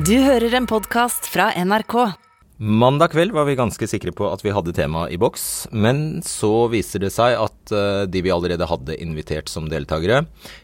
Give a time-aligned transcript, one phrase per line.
[0.00, 1.94] Du hører en podkast fra NRK.
[2.56, 5.42] Mandag kveld var vi ganske sikre på at vi hadde temaet i boks,
[5.76, 10.22] men så viser det seg at eh, de vi allerede hadde invitert som deltakere,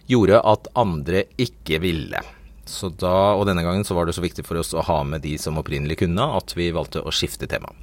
[0.09, 2.23] gjorde at andre ikke ville.
[2.65, 5.27] Så da, og denne gangen så var det så viktig for oss å ha med
[5.27, 7.75] de som opprinnelig kunne, at vi valgte å skifte tema.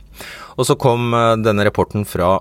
[0.57, 2.39] Og så kom eh, denne rapporten fra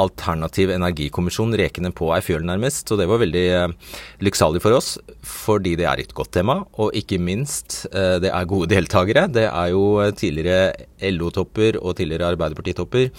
[0.00, 2.88] alternativ energikommisjon rekende på ei fjøl, nærmest.
[2.88, 6.60] Så det var veldig eh, lykksalig for oss, fordi det er et godt tema.
[6.82, 9.26] Og ikke minst, eh, det er gode deltakere.
[9.32, 13.10] Det er jo eh, tidligere LO-topper og tidligere Arbeiderparti-topper.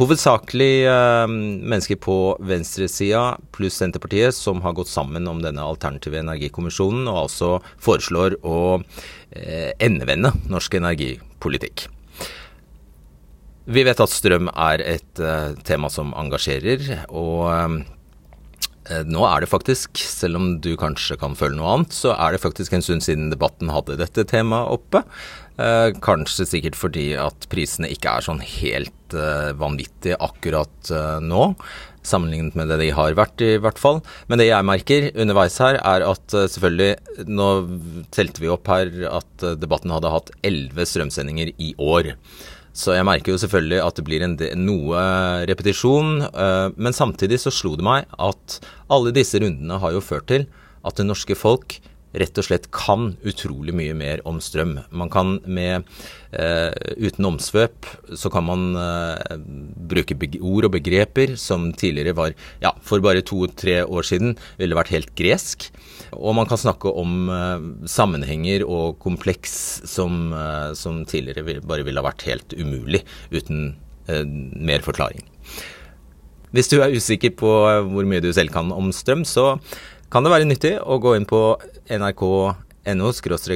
[0.00, 0.88] Hovedsakelig
[1.28, 2.16] mennesker på
[2.48, 8.80] venstresida pluss Senterpartiet som har gått sammen om denne alternative energikommisjonen, og altså foreslår å
[9.84, 11.90] endevende norsk energipolitikk.
[13.62, 19.50] Vi vet at strøm er et uh, tema som engasjerer, og uh, nå er det
[19.52, 23.04] faktisk, selv om du kanskje kan føle noe annet, så er det faktisk en stund
[23.06, 25.04] siden debatten hadde dette temaet oppe.
[25.60, 28.90] Uh, kanskje sikkert fordi at prisene ikke er sånn helt
[29.60, 30.88] vanvittige akkurat
[31.20, 31.42] nå
[32.00, 34.00] sammenlignet med det de har vært, i hvert fall.
[34.24, 37.50] Men det jeg merker underveis her, er at selvfølgelig Nå
[38.16, 42.14] telte vi opp her at debatten hadde hatt elleve strømsendinger i år.
[42.72, 45.04] Så jeg merker jo selvfølgelig at det blir en noe
[45.48, 46.22] repetisjon.
[46.24, 48.58] Eh, men samtidig så slo det meg at
[48.92, 50.48] alle disse rundene har jo ført til
[50.82, 51.78] at det norske folk
[52.18, 54.76] rett og slett kan utrolig mye mer om strøm.
[54.90, 55.86] Man kan med
[56.36, 59.36] uh, Uten omsvøp så kan man uh,
[59.92, 64.92] bruke ord og begreper som tidligere var Ja, for bare to-tre år siden ville vært
[64.94, 65.70] helt gresk.
[66.12, 69.54] Og man kan snakke om uh, sammenhenger og kompleks
[69.88, 70.34] som,
[70.78, 73.02] som tidligere bare ville ha vært helt umulig
[73.32, 75.22] uten mer forklaring.
[76.52, 77.50] Hvis du er usikker på
[77.88, 79.54] hvor mye du selv kan om strøm, så
[80.12, 81.38] kan det være nyttig å gå inn på
[81.88, 83.12] nrk.no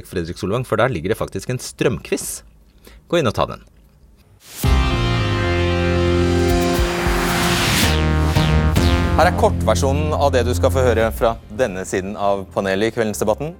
[0.08, 2.40] Fredrik Solvang, for der ligger det faktisk en strømquiz.
[3.10, 3.64] Gå inn og ta den.
[9.16, 12.96] Her er kortversjonen av det du skal få høre fra denne siden av panelet i
[12.96, 13.52] kveldens debatten.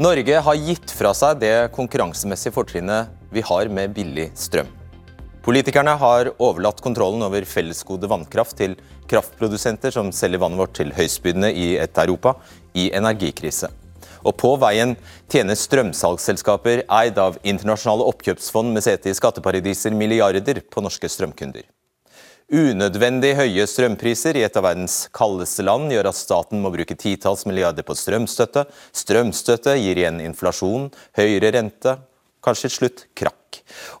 [0.00, 4.68] Norge har gitt fra seg det konkurransemessige fortrinnet vi har med billig strøm.
[5.44, 8.78] Politikerne har overlatt kontrollen over fellesgode vannkraft til
[9.10, 12.32] kraftprodusenter som selger vannet vårt til høystbydende i et Europa
[12.72, 13.68] i energikrise.
[14.24, 14.94] Og på veien
[15.28, 21.68] tjener strømsalgsselskaper eid av internasjonale oppkjøpsfond med sete i skatteparadiser milliarder på norske strømkunder.
[22.48, 27.44] Unødvendig høye strømpriser i et av verdens kaldeste land gjør at staten må bruke titalls
[27.44, 28.64] milliarder på strømstøtte.
[28.96, 30.88] Strømstøtte gir igjen inflasjon,
[31.20, 31.98] høyere rente,
[32.44, 33.40] kanskje til slutt krakk.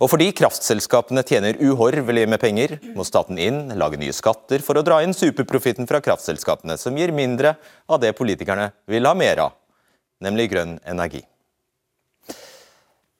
[0.02, 4.84] Og fordi kraftselskapene tjener uhorvelig med penger, må staten inn, lage nye skatter for å
[4.86, 7.56] dra inn superprofitten fra kraftselskapene, som gir mindre
[7.88, 9.56] av det politikerne vil ha mer av,
[10.24, 11.24] nemlig grønn energi.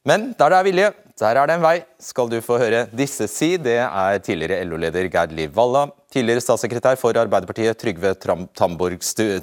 [0.05, 3.25] Men der det er vilje, der er det en vei, skal du få høre disse
[3.31, 3.55] si.
[3.57, 9.41] Det er tidligere LO-leder Gerd Liv Valla, tidligere statssekretær for Arbeiderpartiet Trygve Tamburstuen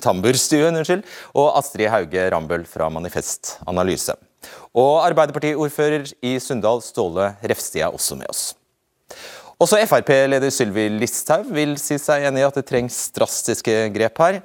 [0.83, 4.13] og Astrid Hauge Rambøll fra Manifest Analyse.
[4.71, 8.51] Og Arbeiderpartiordfører i Sunndal, Ståle Refstie, er også med oss.
[9.61, 14.39] Også Frp-leder Sylvi Listhaug vil si seg enig i at det trengs drastiske grep her.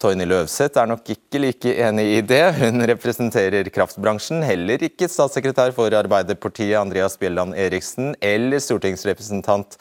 [0.00, 2.42] Toyny Løvseth er nok ikke like enig i det.
[2.56, 9.76] Hun representerer kraftbransjen, heller ikke statssekretær for Arbeiderpartiet Andreas Bjelland Eriksen eller stortingsrepresentant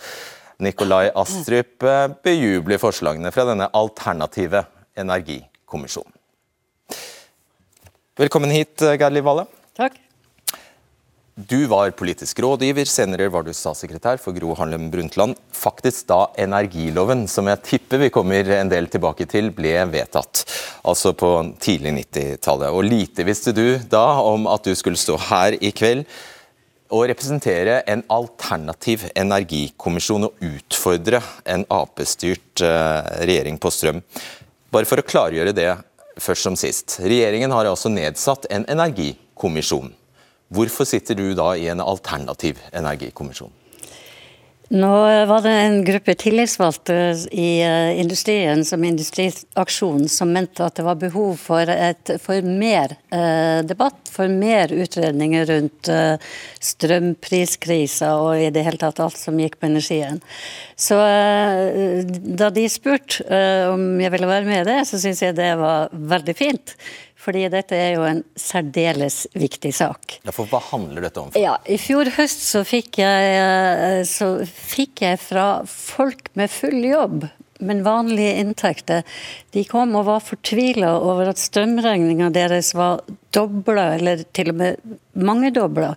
[0.59, 1.87] Nikolai Astrup
[2.23, 4.65] bejubler forslagene fra denne alternative
[4.99, 6.18] energikommisjonen.
[8.19, 9.45] Velkommen hit, Geir Liv Valle.
[9.79, 9.93] Takk.
[11.39, 15.37] Du var politisk rådgiver, senere var du statssekretær for Gro Harlem Brundtland.
[15.55, 20.43] Faktisk da energiloven, som jeg tipper vi kommer en del tilbake til, ble vedtatt.
[20.83, 21.31] Altså på
[21.63, 22.75] tidlig 90-tallet.
[22.75, 26.03] Og lite visste du da om at du skulle stå her i kveld
[26.91, 34.03] og representere en alternativ energikommisjon og utfordre en Ap-styrt eh, regjering på strøm.
[34.75, 35.71] Bare for å klargjøre det
[36.23, 36.99] først som sist.
[37.03, 39.93] Regjeringen har altså nedsatt en energikommisjon.
[40.49, 43.53] Hvorfor sitter du da i en alternativ energikommisjon?
[44.69, 46.95] Nå var det en gruppe tillitsvalgte
[47.31, 52.93] i eh, industrien som Industriaksjonen som mente at det var behov for, et, for mer
[53.09, 56.21] eh, debatt, for mer utredninger rundt eh,
[56.61, 60.21] strømpriskrisa og i det hele tatt alt som gikk på energien.
[60.77, 65.25] Så eh, da de spurte eh, om jeg ville være med i det, så syns
[65.25, 66.77] jeg det var veldig fint.
[67.19, 70.19] Fordi dette er jo en særdeles viktig sak.
[70.23, 71.33] Ja, for Hva handler dette om?
[71.35, 77.27] Ja, I fjor høst så fikk, jeg, så fikk jeg fra folk med full jobb
[77.59, 79.03] men vanlige inntekter,
[79.51, 83.01] de kom og var fortvila over at strømregninga deres var
[83.35, 85.93] dobla, eller til og med mangedobla.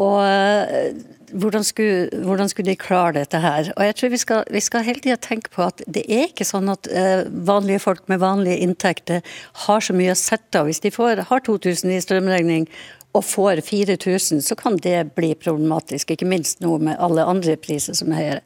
[0.00, 0.94] Og eh,
[1.32, 3.72] hvordan skulle, hvordan skulle, de klare dette her?
[3.76, 6.44] Og jeg tror Vi skal, vi skal hele tida tenke på at det er ikke
[6.44, 9.22] sånn at uh, vanlige folk med vanlige inntekter
[9.66, 10.68] har så mye å sette av.
[10.68, 12.68] Hvis de får, har 2000 i strømregning
[13.12, 16.14] og får 4000, så kan det bli problematisk.
[16.14, 18.38] Ikke minst nå med alle andre priser som er høyere.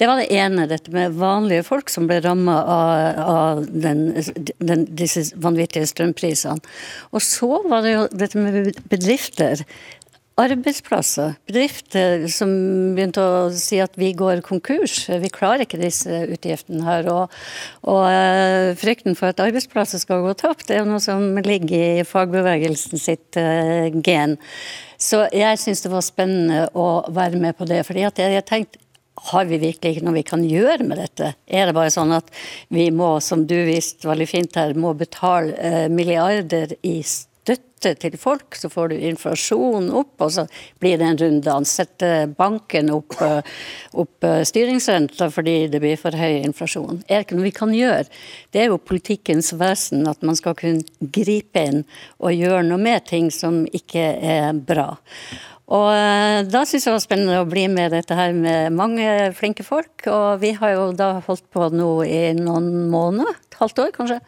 [0.00, 4.06] Det var det ene, dette med vanlige folk som ble ramma av, av den,
[4.64, 6.64] den, disse vanvittige strømprisene.
[7.12, 9.66] Og så var det jo dette med bedrifter
[10.38, 12.50] arbeidsplasser, bedrifter som
[12.96, 17.08] begynte å si at vi går konkurs, vi klarer ikke disse utgiftene her.
[17.12, 17.34] Og,
[17.88, 22.06] og uh, frykten for at arbeidsplasser skal gå tapt, er jo noe som ligger i
[22.06, 24.38] fagbevegelsen sitt uh, gen.
[24.98, 27.84] Så jeg syns det var spennende å være med på det.
[27.86, 28.86] fordi at jeg, jeg tenkte
[29.32, 31.32] har vi virkelig ikke noe vi kan gjøre med dette?
[31.46, 32.30] Er det bare sånn at
[32.74, 37.00] vi må, som du viste veldig fint her, må betale eh, milliarder i
[37.48, 40.46] støtte til folk, så får du inflasjon opp, og så
[40.82, 41.74] blir det en runddans.
[41.78, 43.42] Setter banken opp, eh,
[43.98, 47.02] opp eh, styringsrenta fordi det blir for høy inflasjon.
[47.08, 48.08] Er det ikke noe vi kan gjøre?
[48.52, 51.84] Det er jo politikkens vesen at man skal kunne gripe inn
[52.18, 54.90] og gjøre noe med ting som ikke er bra.
[55.68, 59.04] Og eh, da syns jeg det var spennende å bli med dette her med mange
[59.36, 60.06] flinke folk.
[60.08, 64.22] Og vi har jo da holdt på nå i noen måneder, et halvt år kanskje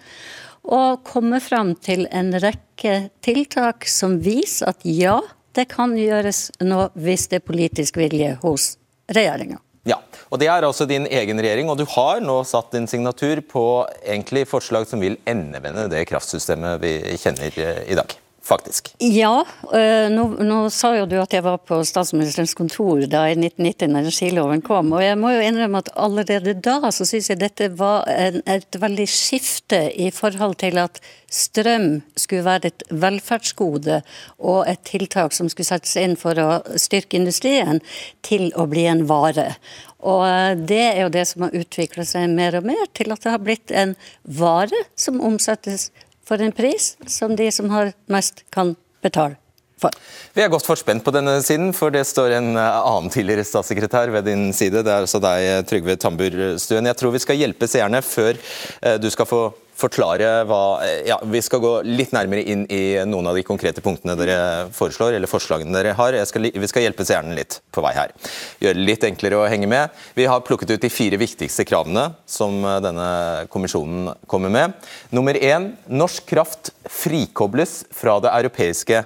[0.70, 5.18] og komme fram til en rekke tiltak som viser at ja,
[5.58, 8.76] det kan gjøres nå hvis det er politisk vilje hos
[9.10, 9.58] regjeringa.
[9.88, 9.96] Ja,
[10.28, 13.66] og Det er altså din egen regjering, og du har nå satt din signatur på
[14.04, 18.19] egentlig forslag som vil endevende det kraftsystemet vi kjenner eh, i dag
[18.50, 18.90] faktisk.
[18.98, 23.36] Ja, øh, nå, nå, sa jo du at jeg var på statsministerens kontor da i
[23.36, 24.92] 1990 når energiloven kom.
[24.96, 28.80] Og jeg må jo innrømme at allerede da så syns jeg dette var en, et
[28.82, 31.00] veldig skifte i forhold til at
[31.30, 34.00] strøm skulle være et velferdsgode
[34.38, 36.50] og et tiltak som skulle settes inn for å
[36.80, 37.78] styrke industrien,
[38.26, 39.52] til å bli en vare.
[40.00, 43.24] Og øh, det er jo det som har utvikla seg mer og mer til at
[43.24, 45.90] det har blitt en vare som omsettes
[46.30, 49.36] for en pris som de som har mest, kan betale.
[49.80, 49.94] For.
[50.36, 54.12] Vi er godt forspent på denne siden, for det står en eh, annen tidligere statssekretær
[54.12, 54.82] ved din side.
[54.84, 56.88] Det er altså deg, Trygve Tamburstuen.
[56.90, 59.42] Jeg tror vi skal hjelpe seerne før eh, du skal få
[59.80, 60.60] forklare hva
[61.06, 65.16] ja, Vi skal gå litt nærmere inn i noen av de konkrete punktene dere foreslår,
[65.16, 66.18] eller forslagene dere har.
[66.28, 68.14] Skal, vi skal hjelpe seerne litt på vei her.
[68.62, 69.96] Gjøre det litt enklere å henge med.
[70.18, 73.10] Vi har plukket ut de fire viktigste kravene som eh, denne
[73.52, 74.78] kommisjonen kommer med.
[75.14, 79.04] Nummer én norsk kraft frikobles fra det europeiske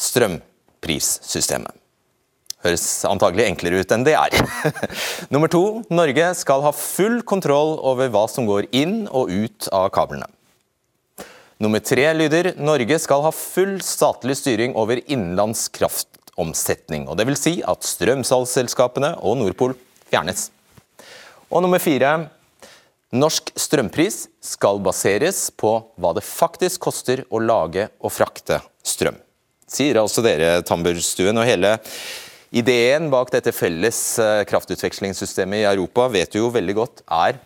[0.00, 1.79] strømprissystemet.
[2.60, 4.34] Høres antagelig enklere ut enn det er.
[5.32, 5.80] Nummer to.
[5.88, 10.28] Norge skal ha full kontroll over hva som går inn og ut av kablene.
[11.60, 17.08] Nummer tre lyder Norge skal ha full statlig styring over innenlands kraftomsetning.
[17.08, 19.76] Og det vil si at strømsalgsselskapene og Nordpol
[20.08, 20.48] fjernes.
[21.50, 22.28] Og nummer fire
[23.10, 29.16] Norsk strømpris skal baseres på hva det faktisk koster å lage og frakte strøm.
[29.66, 31.38] Sier altså dere, Tamburstuen.
[31.40, 31.72] Og hele
[32.50, 37.38] Ideen bak dette felles eh, kraftutvekslingssystemet i Europa vet du jo veldig godt er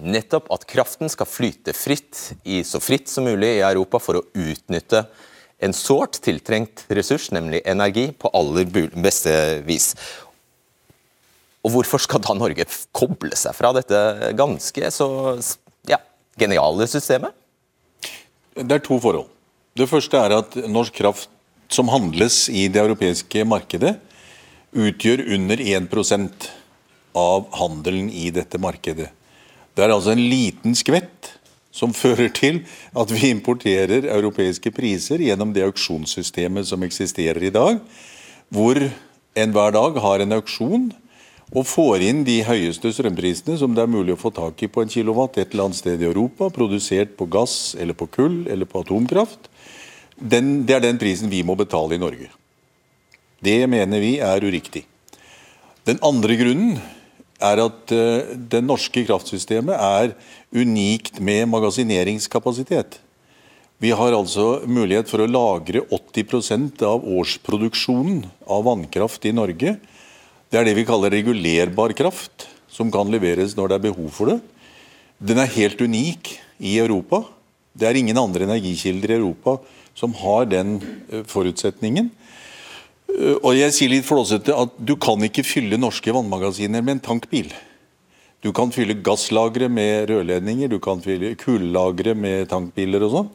[0.00, 4.24] nettopp at kraften skal flyte fritt, i så fritt som mulig i Europa for å
[4.32, 5.02] utnytte
[5.62, 8.64] en sårt tiltrengt ressurs, nemlig energi, på aller
[8.96, 9.34] beste
[9.66, 9.92] vis.
[11.62, 15.08] Og Hvorfor skal da Norge koble seg fra dette ganske så
[15.86, 16.00] ja,
[16.40, 17.36] geniale systemet?
[18.56, 19.28] Det er to forhold.
[19.76, 21.28] Det første er at norsk kraft
[21.72, 23.94] som handles i det europeiske markedet,
[24.72, 26.48] utgjør under 1%
[27.18, 29.10] av handelen i dette markedet.
[29.76, 31.34] Det er altså en liten skvett
[31.72, 32.62] som fører til
[32.96, 37.80] at vi importerer europeiske priser gjennom det auksjonssystemet som eksisterer i dag,
[38.52, 38.80] hvor
[39.32, 40.90] en hver dag har en auksjon
[41.52, 44.84] og får inn de høyeste strømprisene som det er mulig å få tak i på
[44.84, 48.68] en kilowatt et eller annet sted i Europa, produsert på gass eller på kull eller
[48.68, 49.50] på atomkraft.
[50.16, 52.30] Den, det er den prisen vi må betale i Norge.
[53.42, 54.84] Det mener vi er uriktig.
[55.82, 56.76] Den andre grunnen
[57.42, 60.12] er at eh, det norske kraftsystemet er
[60.54, 63.00] unikt med magasineringskapasitet.
[63.82, 69.74] Vi har altså mulighet for å lagre 80% av årsproduksjonen av vannkraft i Norge.
[70.46, 74.30] Det er det vi kaller regulerbar kraft, som kan leveres når det er behov for
[74.30, 74.38] det.
[75.18, 77.24] Den er helt unik i Europa.
[77.74, 79.58] Det er ingen andre energikilder i Europa
[79.98, 80.76] som har den
[81.10, 82.12] eh, forutsetningen.
[83.12, 87.52] Og jeg sier litt flåsete at du kan ikke fylle norske vannmagasiner med en tankbil.
[88.42, 93.28] Du kan fylle gasslagre med rørledninger, du kan fylle kullagre med tankbiler og sånn.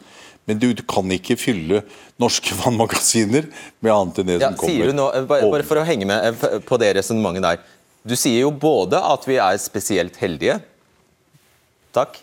[0.47, 1.81] Men du, kan ikke fylle
[2.19, 3.49] norske vannmagasiner
[3.83, 4.93] med annet enn det ja, som kommer.
[4.95, 7.63] Nå, bare, bare for å henge med eh, på det resonnementet der.
[8.07, 10.61] Du sier jo både at vi er spesielt heldige,
[11.95, 12.19] takk,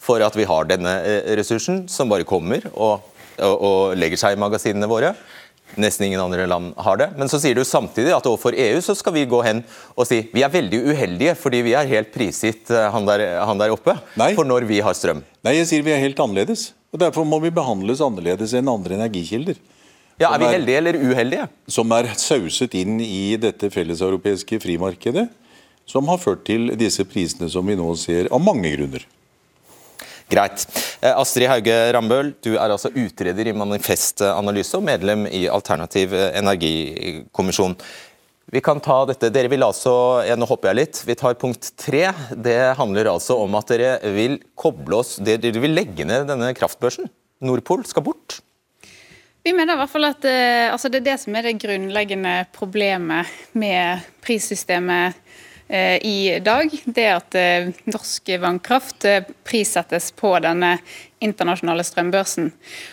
[0.00, 3.04] for at vi har denne eh, ressursen som bare kommer og,
[3.36, 5.12] og, og legger seg i magasinene våre.
[5.76, 7.08] Nesten ingen andre land har det.
[7.18, 9.64] Men så sier du samtidig at overfor EU så skal vi gå hen
[9.96, 13.60] og si vi er veldig uheldige fordi vi er helt prisgitt eh, han der, han
[13.60, 14.30] der oppe Nei.
[14.38, 15.24] for når vi har strøm.
[15.44, 16.70] Nei, jeg sier vi er helt annerledes.
[16.94, 19.58] og Derfor må vi behandles annerledes enn andre energikilder.
[20.16, 21.48] Ja, Er vi heldige eller uheldige?
[21.68, 25.26] Som er sauset inn i dette felleseuropeiske frimarkedet.
[25.86, 29.04] Som har ført til disse prisene som vi nå ser, av mange grunner.
[30.32, 30.66] Greit.
[31.00, 37.76] Eh, Astrid Hauge Rambøl, du er altså utreder i Manifestanalyse og medlem i Alternativ energikommisjon.
[38.50, 39.30] Vi kan ta dette.
[39.34, 39.92] Dere vil altså,
[40.26, 41.02] ja, Nå hopper jeg litt.
[41.06, 42.04] Vi tar punkt tre.
[42.30, 47.10] Det handler altså om at dere vil koble oss Dere vil legge ned denne kraftbørsen.
[47.42, 48.40] Nordpol skal bort.
[49.46, 52.38] Vi mener i hvert fall at eh, altså det er det som er det grunnleggende
[52.54, 55.25] problemet med prissystemet Eh,
[55.68, 60.76] i dag, det at eh, norsk vannkraft eh, prissettes på denne
[61.18, 62.52] internasjonale strømbørsen.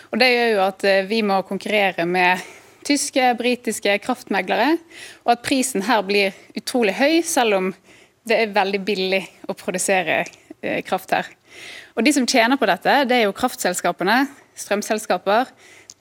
[0.10, 2.42] Og Det gjør jo at vi må konkurrere med
[2.88, 4.80] tyske, britiske kraftmeglere,
[5.24, 7.70] og at prisen her blir utrolig høy, selv om
[8.26, 10.24] det er veldig billig å produsere
[10.88, 11.28] kraft her.
[11.94, 14.24] Og De som tjener på dette, det er jo kraftselskapene,
[14.58, 15.52] strømselskaper,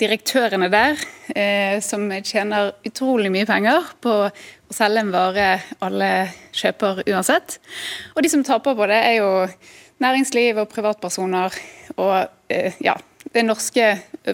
[0.03, 0.99] direktørene der,
[1.35, 5.47] eh, som tjener utrolig mye penger på å selge en vare
[5.85, 6.11] alle
[6.57, 7.59] kjøper uansett.
[8.17, 9.31] Og de som taper på det, er jo
[10.03, 11.55] næringsliv og privatpersoner
[11.97, 12.15] og
[12.51, 12.97] eh, ja,
[13.33, 13.87] det norske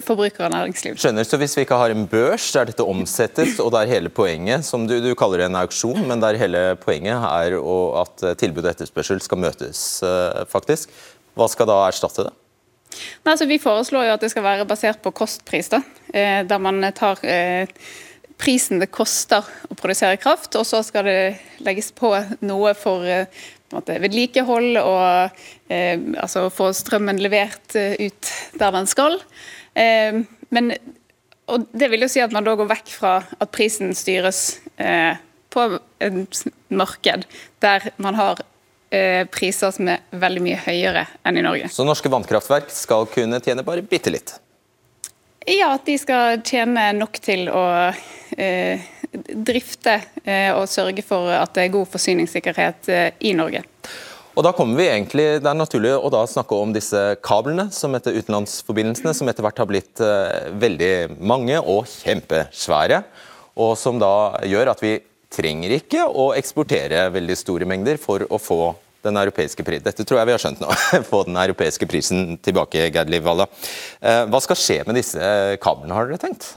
[0.05, 0.97] forbrukere og næringsliv.
[1.01, 4.65] Skjønner, så Hvis vi ikke har en børs der dette omsettes, og der hele poenget,
[4.65, 7.59] som du, du kaller det en auksjon, men der hele poenget er
[8.03, 10.93] at tilbud og etterspørsel skal møtes, eh, faktisk,
[11.39, 12.37] hva skal da erstatte det?
[13.25, 16.63] Nei, altså, vi foreslår jo at det skal være basert på kostpris, da, eh, der
[16.63, 17.69] man tar eh,
[18.39, 21.21] prisen det koster å produsere kraft, og så skal det
[21.67, 22.13] legges på
[22.47, 23.27] noe for eh,
[23.69, 29.19] vedlikehold og eh, altså få strømmen levert ut der den skal.
[29.75, 30.23] Eh,
[30.55, 30.73] men,
[31.49, 35.19] og Det vil jo si at man da går vekk fra at prisen styres eh,
[35.53, 35.67] på
[36.05, 37.27] et marked
[37.65, 38.45] der man har
[39.35, 41.69] priser som er veldig mye høyere enn i Norge.
[41.69, 44.39] Så norske vannkraftverk skal kunne tjene bare bitte litt?
[45.49, 47.65] Ja, at de skal tjene nok til å
[48.37, 53.63] eh, drifte eh, og sørge for at det er god forsyningssikkerhet eh, i Norge.
[54.39, 57.97] Og da kommer vi egentlig, Det er naturlig å da snakke om disse kablene, som
[57.97, 63.03] etter utenlandsforbindelsene, som etter hvert har blitt eh, veldig mange og kjempesvære.
[63.59, 64.99] Og som da gjør at vi
[65.33, 68.63] trenger ikke å eksportere veldig store mengder for å få
[69.07, 69.85] den europeiske prisen.
[69.87, 70.73] Dette tror jeg vi har skjønt nå.
[71.11, 73.47] Få den europeiske prisen tilbake, Gerd Liv Valla.
[74.01, 75.21] Eh, hva skal skje med disse
[75.63, 76.51] kablene, har dere tenkt?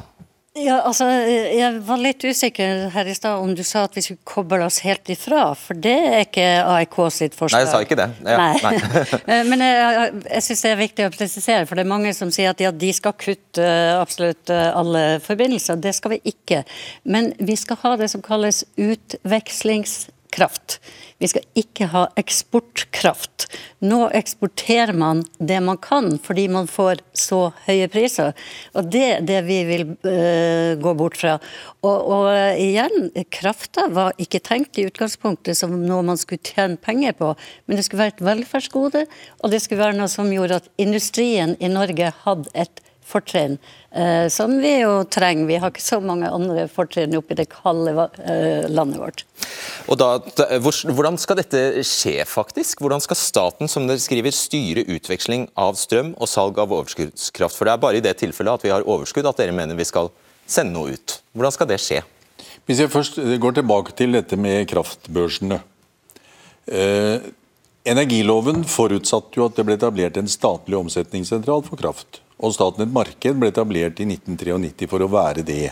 [0.60, 4.20] Ja, altså, Jeg var litt usikker her i stad om du sa at vi skulle
[4.28, 7.62] koble oss helt ifra, for det er ikke AIK sitt forslag.
[7.62, 8.08] Nei, jeg sa ikke det.
[8.28, 8.60] Ja, nei.
[8.66, 8.76] nei.
[9.32, 12.34] Eh, men jeg, jeg syns det er viktig å presisere, for det er mange som
[12.36, 15.80] sier at ja, de skal kutte absolutt eh, alle forbindelser.
[15.80, 16.66] Det skal vi ikke.
[17.08, 18.66] Men vi skal ha det som kalles
[20.32, 20.80] utvekslingskraft.
[21.20, 23.48] Vi skal ikke ha eksportkraft.
[23.80, 28.34] Nå eksporterer man det man kan, fordi man får så høye priser.
[28.74, 31.40] Og Det er det vi vil uh, gå bort fra.
[31.84, 37.14] Og, og igjen, krafta var ikke tenkt i utgangspunktet som noe man skulle tjene penger
[37.14, 37.36] på,
[37.68, 39.06] men det skulle være et velferdsgode,
[39.42, 43.58] og det skulle være noe som gjorde at industrien i Norge hadde et fortrinn
[43.92, 45.48] eh, som vi jo trenger.
[45.50, 47.94] Vi har ikke så mange andre fortrinn oppi det kalde
[48.24, 49.26] eh, landet vårt.
[49.92, 50.14] Og da,
[50.62, 52.84] Hvordan skal dette skje, faktisk?
[52.84, 57.58] Hvordan skal staten som dere skriver, styre utveksling av strøm og salg av overskuddskraft?
[57.58, 59.88] For Det er bare i det tilfellet at vi har overskudd at dere mener vi
[59.88, 60.12] skal
[60.48, 61.20] sende noe ut.
[61.36, 62.02] Hvordan skal det skje?
[62.70, 65.60] Hvis jeg først går tilbake til dette med kraftbørsene.
[66.72, 67.24] Eh,
[67.90, 72.22] energiloven forutsatte jo at det ble etablert en statlig omsetningssentral for kraft.
[72.42, 75.72] Og Statnett Marked ble etablert i 1993 for å være det.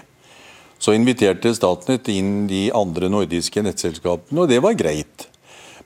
[0.80, 5.28] Så inviterte Statnett inn de andre nordiske nettselskapene, og det var greit.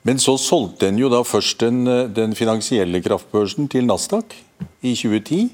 [0.04, 4.36] Men så solgte en jo da først den, den finansielle kraftbørsen til Nasdaq
[4.84, 5.48] i 2010.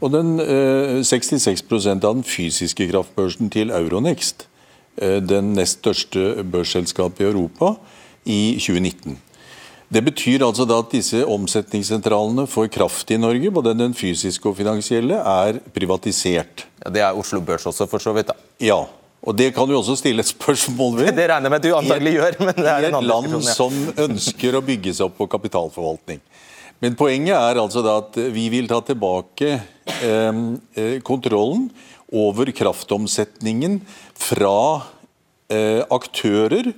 [0.00, 4.46] Og den, eh, 66% av den fysiske kraftbørsen til Euronext,
[4.98, 7.76] eh, den nest største børsselskapet i Europa,
[8.26, 9.18] i 2019.
[9.86, 14.56] Det betyr altså da at disse omsetningssentralene for kraft i Norge, både den fysiske og
[14.58, 16.64] finansielle, er privatisert.
[16.82, 18.32] Ja, det er Oslo Børs også, for så vidt.
[18.32, 18.34] da.
[18.62, 18.84] Ja,
[19.26, 21.12] Og Det kan du også stille et spørsmål ved.
[21.18, 22.36] Det regner jeg med at du antagelig gjør.
[22.46, 23.92] men det er I en et annen land diskusjon, ja.
[23.94, 26.20] som ønsker å bygge seg opp på kapitalforvaltning.
[26.80, 30.40] Men poenget er altså da at vi vil ta tilbake eh,
[30.76, 31.70] eh, kontrollen
[32.12, 33.80] over kraftomsetningen
[34.14, 34.82] fra
[35.50, 36.70] eh, aktører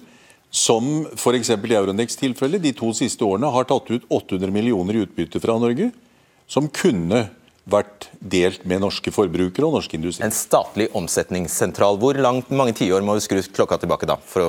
[0.51, 1.51] som f.eks.
[1.51, 5.59] i Euronex tilfelle de to siste årene har tatt ut 800 millioner i utbytte fra
[5.61, 5.91] Norge,
[6.49, 7.27] som kunne
[7.69, 10.25] vært delt med norske forbrukere og norsk industri.
[10.25, 11.99] En statlig omsetningssentral.
[12.01, 14.17] Hvor langt, mange tiår må vi skru klokka tilbake da?
[14.25, 14.49] for å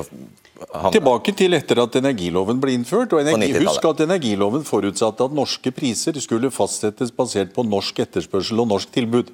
[0.72, 0.94] handle?
[0.96, 3.13] Tilbake til etter at energiloven ble innført.
[3.13, 8.63] og energi, Husk at energiloven forutsatte at norske priser skulle fastsettes basert på norsk etterspørsel
[8.63, 9.34] og norsk tilbud.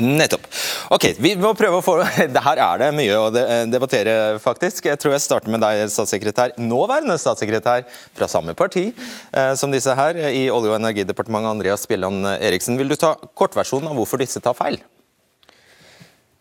[0.00, 0.46] Nettopp.
[0.94, 1.98] Ok, Vi må prøve å få
[2.46, 3.28] Her er det mye å
[3.70, 4.88] debattere, faktisk.
[4.88, 6.56] Jeg tror jeg starter med deg, statssekretær.
[6.60, 7.84] Nåværende statssekretær
[8.16, 12.80] fra samme parti eh, som disse her i Olje- og energidepartementet, Andreas Bjelland Eriksen.
[12.80, 14.80] Vil du ta kortversjonen av hvorfor disse tar feil?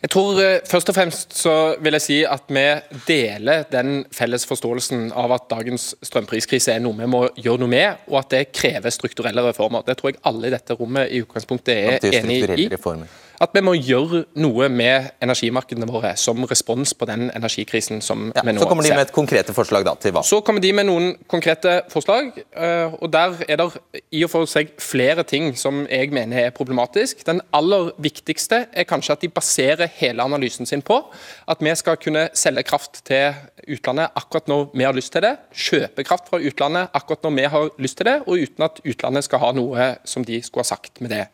[0.01, 2.63] Jeg tror eh, først og fremst så vil jeg si at vi
[3.05, 8.07] deler den felles forståelsen av at dagens strømpriskrise er noe vi må gjøre noe med,
[8.09, 9.85] og at det krever strukturelle reformer.
[9.85, 12.71] Det tror jeg alle i dette rommet i utgangspunktet er enig i.
[12.73, 13.11] reformer?
[13.41, 18.43] At vi må gjøre noe med energimarkedene våre som respons på den energikrisen som Ja,
[18.45, 18.65] vi nå ser.
[18.65, 20.21] så kommer de med et konkrete forslag da, til hva?
[20.21, 23.67] Så kommer de med noen konkrete forslag, eh, og der er det
[24.13, 27.25] i og for seg flere ting som jeg mener er problematisk.
[27.25, 31.01] Den aller viktigste er kanskje at de baserer hele analysen sin på
[31.47, 33.33] at vi skal kunne selge kraft til
[33.67, 37.49] utlandet akkurat når vi har lyst til det, kjøpe kraft fra utlandet akkurat når vi
[37.55, 40.75] har lyst til det, og uten at utlandet skal ha noe som de skulle ha
[40.75, 41.25] sagt med det.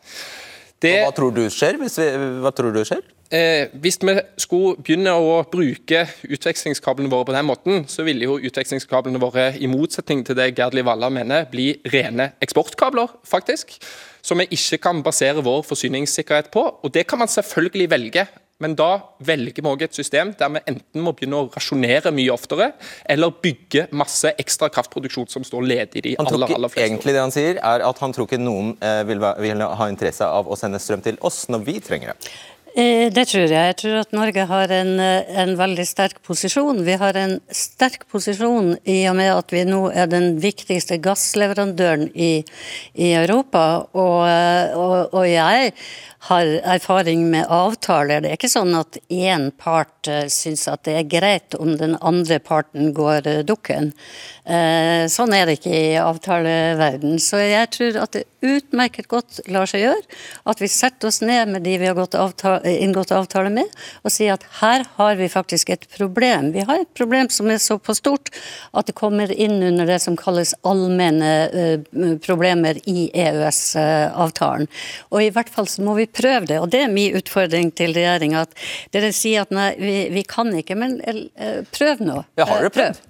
[0.82, 1.78] Det, Hva tror du skjer?
[1.80, 2.06] Hvis vi,
[2.42, 3.02] hva tror du skjer?
[3.34, 8.38] Eh, hvis vi skulle begynne å bruke utvekslingskablene våre på den måten, så ville jo
[8.38, 13.74] utvekslingskablene våre, i motsetning til det Gerd Liv Valla mener, bli rene eksportkabler, faktisk.
[14.24, 16.62] Som vi ikke kan basere vår forsyningssikkerhet på.
[16.82, 18.28] Og det kan man selvfølgelig velge.
[18.58, 18.88] Men da
[19.22, 22.72] velger vi også et system der vi enten må begynne å rasjonere mye oftere,
[23.06, 27.14] eller bygge masse ekstra kraftproduksjon som står ledig i de Han aller, aller fleste egentlig
[27.14, 30.50] det han sier, er at han tror ikke noen eh, vil, vil ha interesse av
[30.50, 32.32] å sende strøm til oss når vi trenger det.
[32.78, 33.50] Eh, Det tror jeg.
[33.50, 36.84] Jeg tror at Norge har en, eh, en veldig sterk posisjon.
[36.84, 42.10] Vi har en sterk posisjon i og med at vi nå er den viktigste gassleverandøren
[42.14, 42.44] i,
[42.94, 43.86] i Europa.
[43.94, 44.28] Og,
[44.78, 45.72] og, og jeg
[46.26, 48.22] har erfaring med avtaler.
[48.22, 51.94] Det er ikke sånn at én part eh, syns at det er greit om den
[52.02, 53.92] andre parten går eh, dukken.
[54.44, 57.20] Eh, Sånn er det ikke i avtaleverden.
[57.22, 61.64] Så jeg tror at utmerket godt lar seg gjøre at vi setter oss ned med
[61.66, 63.66] de vi har gått avta- inngått avtale med,
[64.04, 66.52] og sier at her har vi faktisk et problem.
[66.54, 68.30] Vi har et problem som er såpass stort
[68.72, 74.68] at det kommer inn under det som kalles allmenne uh, problemer i EØS-avtalen.
[75.12, 76.60] Og i hvert fall så må vi prøve det.
[76.62, 78.44] Og det er min utfordring til regjeringa.
[78.94, 82.22] Dere sier at nei, vi, vi kan ikke, men uh, prøv nå.
[82.38, 82.92] Ja, har dere Eh, prøv.
[82.94, 83.04] prøvd?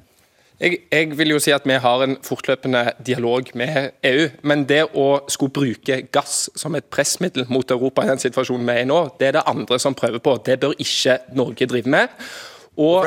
[0.58, 4.80] Jeg, jeg vil jo si at vi har en fortløpende dialog med EU, men det
[4.90, 8.88] å skulle bruke gass som et pressmiddel mot Europa i den situasjonen vi er i
[8.90, 10.34] nå, det er det andre som prøver på.
[10.42, 12.10] Det bør ikke Norge drive med.
[12.74, 13.06] Og,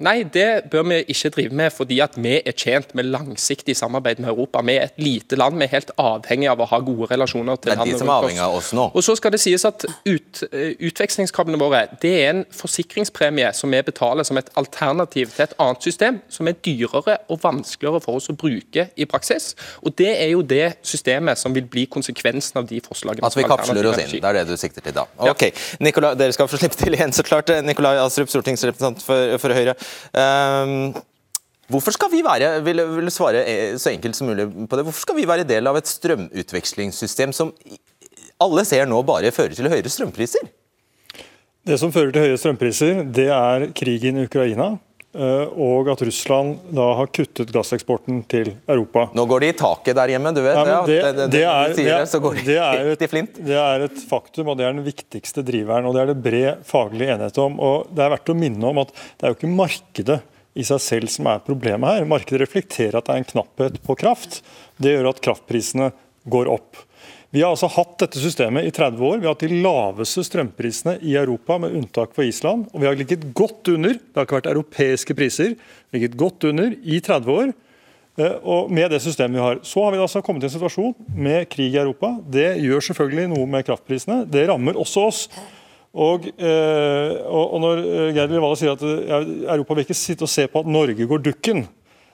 [0.00, 4.18] nei, det bør vi ikke drive med fordi at vi er tjent med langsiktig samarbeid
[4.22, 4.62] med Europa.
[4.66, 7.72] Vi er et lite land, vi er helt avhengig av å ha gode relasjoner til
[7.72, 8.88] Det de landet rundt oss nå.
[8.94, 13.70] og så skal det sies at ut, eh, Utvekslingskablene våre det er en forsikringspremie som
[13.70, 18.20] vi betaler som et alternativ til et annet system, som er dyrere og vanskeligere for
[18.20, 19.54] oss å bruke i praksis.
[19.84, 23.26] Og Det er jo det systemet som vil bli konsekvensen av de forslagene.
[23.26, 24.14] At vi kapsler oss inn.
[24.16, 25.04] Det er det du sikter til da.
[25.30, 27.52] Ok, Nikolai, Dere skal få slippe til igjen, så klart.
[27.64, 29.76] Nikolai Astrup, stortingsrepresentant for, for Høyre.
[30.14, 30.92] Um,
[31.70, 35.06] hvorfor skal vi være vil, vil svare eh, så enkelt som mulig på det, hvorfor
[35.06, 37.52] skal vi være del av et strømutvekslingssystem som
[38.40, 40.48] alle ser nå bare fører til høyere strømpriser?
[41.66, 44.72] Det som fører til høye strømpriser, det er krigen i Ukraina.
[45.14, 49.08] Eh, Og at Russland da har kuttet gasseksporten til Europa.
[49.16, 51.44] Nå går de i taket der hjemme, du vet Nei, det, ja, det, det, det,
[51.50, 53.40] er, sier så går helt i flint.
[53.50, 55.88] det er et faktum, og det er den viktigste driveren.
[55.88, 57.58] og Det er det bred faglig enighet om.
[57.60, 60.20] og Det er verdt å minne om at det er jo ikke markedet
[60.58, 62.06] i seg selv som er problemet her.
[62.10, 64.40] Markedet reflekterer at det er en knapphet på kraft.
[64.82, 65.92] Det gjør at kraftprisene
[66.30, 66.84] går opp.
[67.30, 69.20] Vi har altså hatt dette systemet i 30 år.
[69.20, 72.64] Vi har hatt de laveste strømprisene i Europa, med unntak for Island.
[72.74, 73.94] Og vi har ligget godt under.
[73.94, 75.54] Det har ikke vært europeiske priser.
[75.94, 77.52] Ligget godt under i 30 år.
[78.18, 79.62] Eh, Og med det systemet vi har.
[79.62, 82.16] Så har vi altså kommet i en situasjon med krig i Europa.
[82.26, 84.24] Det gjør selvfølgelig noe med kraftprisene.
[84.26, 85.28] Det rammer også oss.
[85.94, 90.50] Og, eh, og når eh, Geir Livala sier at Europa vil ikke sitte og se
[90.50, 91.68] på at Norge går dukken,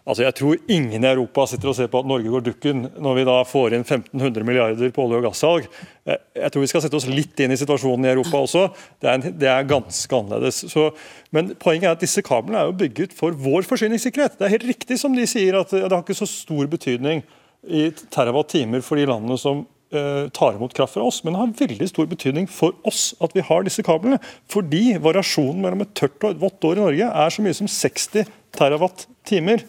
[0.07, 3.17] Altså, Jeg tror ingen i Europa sitter og ser på at Norge går dukken når
[3.19, 5.67] vi da får inn 1500 milliarder på olje- og gassalg.
[6.07, 8.63] Eh, jeg tror vi skal sette oss litt inn i situasjonen i Europa også.
[9.03, 10.63] Det er, det er ganske annerledes.
[10.71, 10.93] Så,
[11.35, 14.39] men poenget er at disse kablene er jo bygget for vår forsyningssikkerhet.
[14.39, 17.25] Det er helt riktig som de sier at det har ikke så stor betydning
[17.67, 21.55] i terawatt-timer for de landene som uh, tar imot kraft fra oss, men det har
[21.67, 24.21] veldig stor betydning for oss at vi har disse kablene.
[24.53, 27.71] Fordi variasjonen mellom et tørt og et vått år i Norge er så mye som
[27.71, 29.67] 60 terawatt-timer.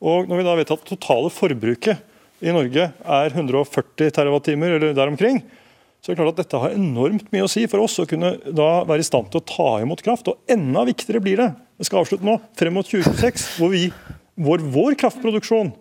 [0.00, 2.06] Og når vi da vet at totale forbruket
[2.40, 5.42] i Norge er 140 TWh eller der omkring,
[6.00, 8.32] så er det klart at dette har enormt mye å si for oss å kunne
[8.48, 10.30] da være i stand til å ta imot kraft.
[10.32, 13.76] Og enda viktigere blir det, jeg skal avslutte nå, frem mot 2026, hvor,
[14.40, 15.74] hvor vår kraftproduksjon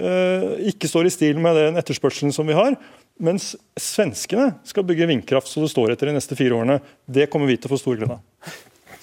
[0.00, 2.78] eh, ikke står i stil med den etterspørselen som vi har.
[3.20, 6.80] Mens svenskene skal bygge vindkraft så det står etter de neste fire årene.
[7.04, 8.24] Det kommer vi til å få stor glede av.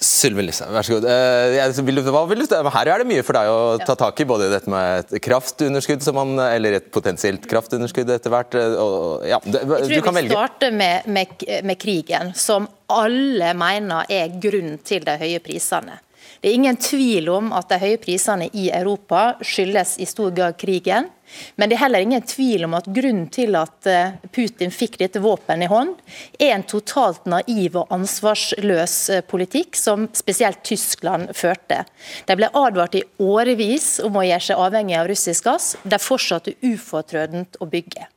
[0.00, 1.06] Sylvi Listhaug, vær så god.
[1.08, 5.22] Uh, her er det mye for deg å ta tak i, både dette med et
[5.24, 8.56] kraftunderskudd, man, eller et potensielt kraftunderskudd etter hvert.
[8.58, 13.54] Eh, og, ja, du, jeg tror jeg vil starter med, med, med krigen, som alle
[13.58, 16.00] mener er grunnen til de høye prisene.
[16.44, 20.58] Det er ingen tvil om at de høye prisene i Europa skyldes i stor grad
[20.60, 21.08] krigen.
[21.56, 25.22] Men det er heller ingen tvil om at grunnen til at eh, Putin fikk dette
[25.24, 25.94] våpenet i hånd,
[26.38, 31.82] er en totalt naiv og ansvarsløs eh, politikk som spesielt Tyskland førte.
[32.28, 35.74] De ble advart i årevis om å gjøre seg avhengig av russisk gass.
[35.82, 38.08] De fortsatte ufortrødent å bygge.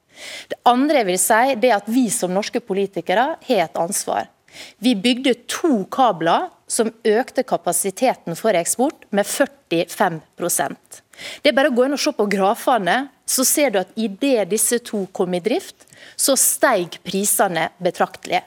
[0.50, 4.32] Det andre jeg vil si, det er at vi som norske politikere har et ansvar.
[4.82, 10.22] Vi bygde to kabler som økte kapasiteten for eksport med 45
[11.42, 14.48] Det er bare å gå inn og se på grafene, så ser du at idet
[14.52, 18.44] disse to kom i drift, så steig prisene betraktelig.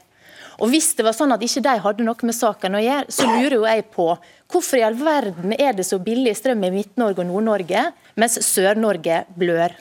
[0.60, 3.28] Og Hvis det var sånn at ikke de hadde noe med saken å gjøre, så
[3.28, 4.08] lurer jo jeg på
[4.50, 7.86] hvorfor i all verden er det så billig strøm i Midt-Norge og Nord-Norge,
[8.20, 9.72] mens Sør-Norge blør?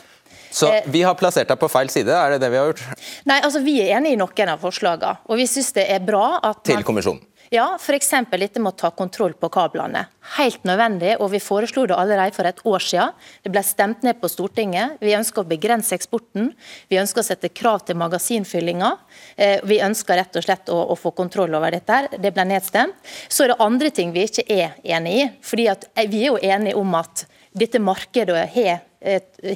[0.49, 2.86] Så eh, vi har plassert deg på feil side, er det det vi har gjort?
[3.30, 5.19] Nei, altså Vi er enig i noen av forslagene.
[5.30, 7.21] Og vi syns det er bra at Til kommisjonen?
[7.50, 8.12] Ja, f.eks.
[8.30, 10.04] dette med å ta kontroll på kablene.
[10.36, 13.16] Helt nødvendig, og vi foreslo det allerede for et år siden.
[13.42, 15.00] Det ble stemt ned på Stortinget.
[15.02, 16.52] Vi ønsker å begrense eksporten.
[16.94, 18.92] Vi ønsker å sette krav til magasinfyllinga.
[19.34, 22.04] Eh, vi ønsker rett og slett å, å, få kontroll over dette.
[22.22, 23.02] Det ble nedstemt.
[23.26, 25.26] Så er det andre ting vi ikke er enig i.
[25.42, 27.26] fordi eh, Vi er jo enige om at
[27.58, 28.86] dette markedet har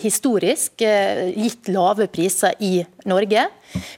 [0.01, 3.45] historisk eh, gitt lave priser i Norge.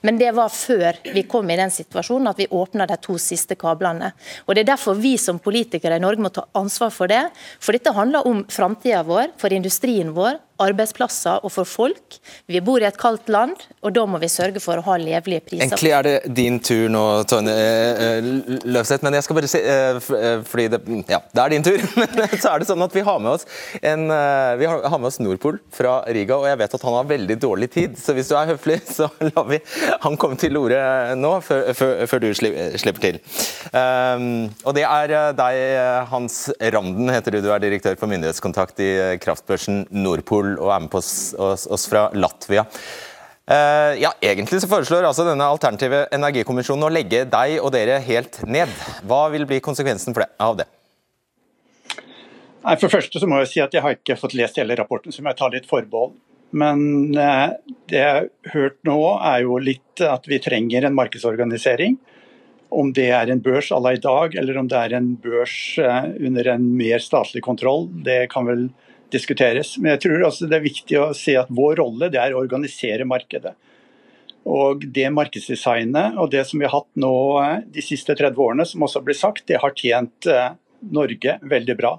[0.02, 3.58] Men det var før vi kom i den situasjonen at vi åpna de to siste
[3.60, 4.12] kablene.
[4.46, 7.24] Og Det er derfor vi som politikere i Norge må ta ansvar for det.
[7.60, 12.18] For dette handler om framtida vår, for industrien vår, arbeidsplasser og for folk.
[12.48, 15.44] Vi bor i et kaldt land, og da må vi sørge for å ha levelige
[15.50, 15.66] priser.
[15.66, 18.30] Egentlig er det din tur nå, Tone eh,
[18.64, 20.00] Løvseth, men jeg skal bare si eh,
[20.48, 21.84] fordi det, ja, det er din tur.
[22.06, 23.46] Men så er det sånn at vi har med oss,
[23.82, 24.08] en,
[24.60, 27.70] vi har med oss Nordpol fra Riga, og jeg vet at han har veldig dårlig
[27.74, 28.00] tid.
[28.00, 29.60] Så hvis du er høflig, så lar vi
[30.06, 30.80] han kommer til orde
[31.20, 33.20] nå, før, før, før, du slipper til.
[33.72, 34.28] Um,
[34.64, 35.64] og det er eh, deg,
[36.12, 37.42] Hans Randen, heter du.
[37.46, 38.92] Du er direktør for myndighetskontakt i
[39.24, 42.66] kraftbørsen Nordpol, og er med på oss, oss, fra Latvia.
[43.46, 48.42] Uh, ja, Egentlig så foreslår altså denne alternative energikommisjonen å legge deg og dere helt
[48.50, 48.72] ned.
[49.06, 50.70] Hva vil bli konsekvensen det, av det?
[52.66, 55.14] Nei, for første så må Jeg si at jeg har ikke fått lest hele rapporten,
[55.14, 56.16] så må jeg ta litt forbehold.
[56.56, 57.50] Men eh,
[57.92, 61.98] det jeg har hørt nå, er jo litt at vi trenger en markedsorganisering.
[62.76, 65.56] Om det er en børs à la i dag, eller om det er en børs
[65.84, 68.70] eh, under en mer statlig kontroll, det kan vel
[69.12, 69.76] diskuteres.
[69.78, 72.42] Men jeg tror også det er viktig å se at vår rolle det er å
[72.44, 73.54] organisere markedet.
[74.46, 78.70] Og Det markedsdesignet og det som vi har hatt nå eh, de siste 30 årene,
[78.70, 80.32] som også blir sagt, det har tjent
[80.96, 81.98] Norge veldig bra.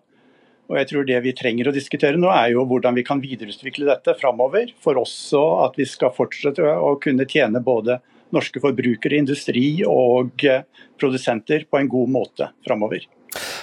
[0.66, 3.88] Og jeg tror Det vi trenger å diskutere nå, er jo hvordan vi kan videreutvikle
[3.88, 4.72] dette framover.
[4.82, 8.00] For også at vi skal fortsette å kunne tjene både
[8.34, 10.64] norske forbrukere, industri og eh,
[10.98, 13.06] produsenter på en god måte framover.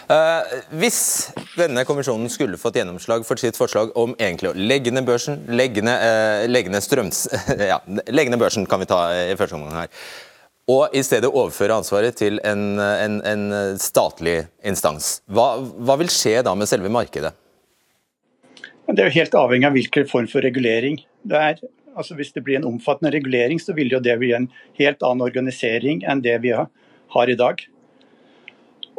[0.08, 0.44] Uh,
[0.78, 5.39] hvis denne kommisjonen skulle fått gjennomslag for sitt forslag om egentlig å legge ned børsen,
[5.50, 7.26] legge ned, uh, legge ned strøms...
[7.72, 7.80] ja,
[8.12, 9.92] legge ned børsen kan vi ta i første omgang her
[10.71, 13.45] og i stedet overføre ansvaret til en, en, en
[13.82, 15.17] statlig instans.
[15.28, 17.34] Hva, hva, vil skje da med selve markedet?
[18.88, 21.02] Det er jo helt avhengig av hvilken form for regulering.
[21.28, 21.60] Det er,
[21.95, 24.49] altså hvis det blir en omfattende regulering, så vil jo det bli en
[24.80, 27.63] helt annen organisering enn det vi har i dag.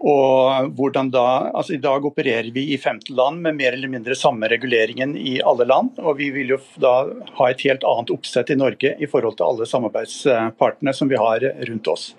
[0.04, 4.16] Og hvordan da, altså I dag opererer vi i 15 land med mer eller mindre
[4.18, 5.94] samme reguleringen i alle land.
[6.02, 7.06] og Vi vil jo da
[7.38, 11.46] ha et helt annet oppsett i Norge i forhold til alle samarbeidspartene som vi har
[11.70, 12.10] rundt oss.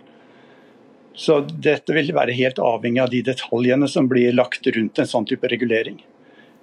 [1.15, 5.27] Så dette vil være helt avhengig av de detaljene som blir lagt rundt en sånn
[5.27, 6.01] type regulering.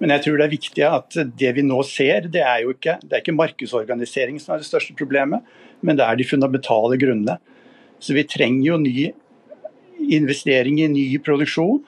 [0.01, 2.97] Men jeg tror det er viktig at det vi nå ser, det er jo ikke,
[3.01, 5.45] det er ikke markedsorganisering som er det største problemet,
[5.81, 7.37] men det er de fundamentale grunnene.
[8.03, 9.13] Så vi trenger jo ny
[10.11, 11.81] investering i ny produksjon.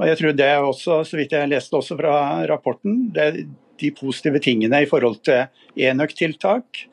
[0.00, 2.14] Og jeg tror det er også, så vidt jeg leste også fra
[2.48, 3.48] rapporten, det
[3.80, 5.46] de positive tingene i forhold til
[5.88, 6.84] enøktiltak,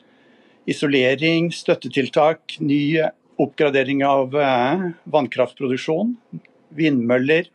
[0.67, 2.99] isolering, støttetiltak, ny
[3.39, 6.15] oppgradering av eh, vannkraftproduksjon,
[6.77, 7.49] vindmøller,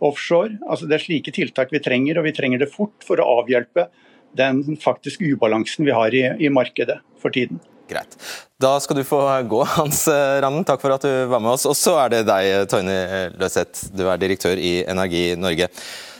[0.00, 0.56] offshore.
[0.66, 3.88] Altså Det er slike tiltak vi trenger, og vi trenger det fort for å avhjelpe
[4.36, 7.60] den faktiske ubalansen vi har i, i markedet for tiden.
[7.90, 8.16] Greit.
[8.60, 10.66] Da skal du få gå, Hans Randen.
[10.68, 11.66] Takk for at du var med oss.
[11.68, 13.90] Og så er det deg, Tøyne Løseth.
[13.96, 15.70] Du er direktør i Energi Norge.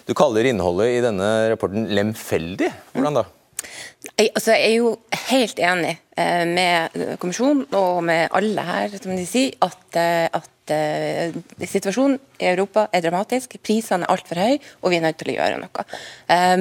[0.09, 2.73] Du kaller innholdet i denne rapporten lemfeldig.
[2.95, 3.29] Hvordan da?
[4.17, 4.95] Jeg, altså, jeg er jo
[5.29, 10.73] helt enig eh, med kommisjonen og med alle her som de sier, at, eh, at
[10.73, 11.37] eh,
[11.69, 13.59] situasjonen i Europa er dramatisk.
[13.63, 15.87] Prisene er altfor høye, og vi er nødt til å gjøre noe.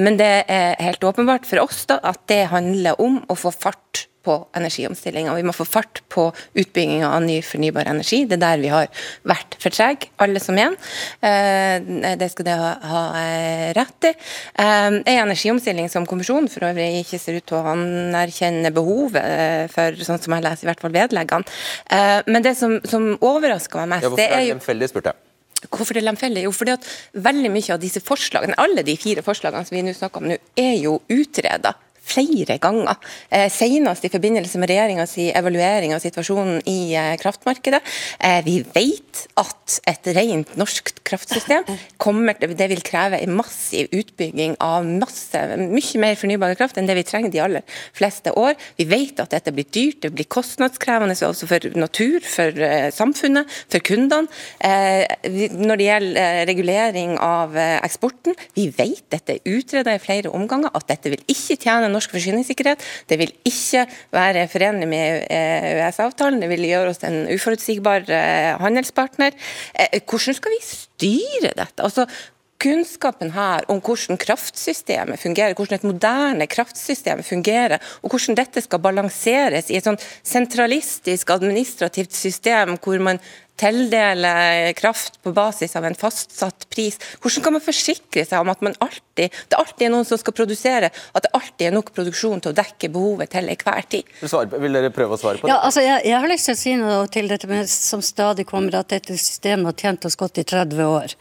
[0.04, 4.04] Men det er helt åpenbart for oss da, at det handler om å få fart
[4.26, 5.34] på energiomstillinga.
[5.34, 6.26] Vi må få fart på
[6.58, 8.22] utbygginga av ny fornybar energi.
[8.28, 10.76] Det er der vi har vært for trege, alle som en.
[11.24, 12.56] Eh, det skal de
[12.92, 14.12] ha eh, rett i.
[14.12, 19.96] Eh, en energiomstilling som kommisjonen for øvrig ikke ser ut til å anerkjenne behovet for,
[20.04, 21.58] sånn som jeg leser i hvert fall vedleggene.
[22.30, 25.26] Men det som, som overrasker meg mest, det er jo lemfeldig, spurte jeg.
[25.68, 26.44] Hvorfor det er lemfeldig?
[26.46, 26.86] Jo, fordi at
[27.20, 30.38] veldig mye av disse forslagene, alle de fire forslagene som vi nå snakker om nå,
[30.56, 31.74] er jo utreda
[32.10, 32.96] flere ganger.
[33.30, 37.80] Eh, senest i forbindelse med regjeringas evaluering av situasjonen i eh, kraftmarkedet.
[38.18, 41.66] Eh, vi vet at et rent norsk kraftsystem
[42.00, 46.96] kommer, det vil kreve en massiv utbygging av masse, mye mer fornybar kraft enn det
[46.98, 48.56] vi trenger de aller fleste år.
[48.78, 52.54] Vi vet at dette blir dyrt, det blir kostnadskrevende også for natur, for
[52.94, 54.30] samfunnet, for kundene.
[54.60, 60.88] Når det gjelder regulering av eksporten, vi vet dette er utredet i flere omganger, at
[60.88, 62.80] dette vil ikke tjene norsk forsyningssikkerhet.
[63.10, 63.84] Det vil ikke
[64.16, 68.08] være forenlig med EØS-avtalen, det vil gjøre oss en uforutsigbar
[68.64, 69.36] handelspartner.
[70.00, 71.82] Hvordan skal vi styre dette?
[71.84, 72.08] Altså,
[72.60, 78.82] kunnskapen her om hvordan kraftsystemet fungerer, hvordan et moderne kraftsystem fungerer, og hvordan dette skal
[78.84, 83.22] balanseres i et sånn sentralistisk administrativt system hvor man
[83.60, 86.96] tildeler kraft på basis av en fastsatt pris.
[87.20, 90.36] Hvordan kan man forsikre seg om at man alltid, det alltid er noen som skal
[90.36, 94.10] produsere, at det alltid er nok produksjon til å dekke behovet til enhver tid?
[94.56, 95.52] Vil dere prøve å svare på det?
[95.52, 98.48] Ja, altså jeg, jeg, har lyst til å si noe til dette med, som stadig
[98.48, 101.16] kommer, at dette systemet har tjent oss godt i 30 år.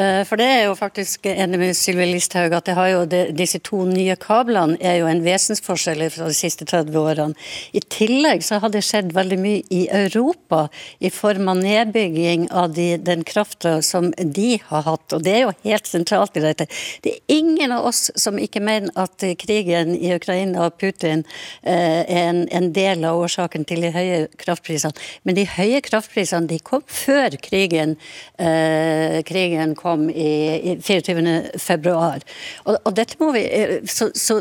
[0.00, 2.68] Eh, for det er jo faktisk enig med Sylvi Listhaug at
[3.10, 7.36] det, disse to nye kablene er jo en vesensforskjell fra de siste 30 årene.
[7.76, 10.68] I tillegg så har det skjedd veldig mye i Europa
[11.04, 15.44] i form av nedbygging av de, den krafta som de har hatt, og det er
[15.44, 16.68] jo helt sentralt i dette.
[17.04, 21.26] Det er ingen av oss som ikke mener at krigen i Ukraina og Putin
[21.60, 24.96] eh, er en, en del av årsaken til de høye kraftprisene,
[25.28, 27.98] men de høye kraftprisene de kom før krigen,
[28.40, 30.30] eh, krigen kom i,
[30.72, 31.58] i 24.
[31.60, 32.22] februar.
[32.64, 34.40] Og, og, dette må vi eh, så, så,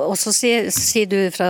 [0.00, 1.48] Og så sier, sier, du fra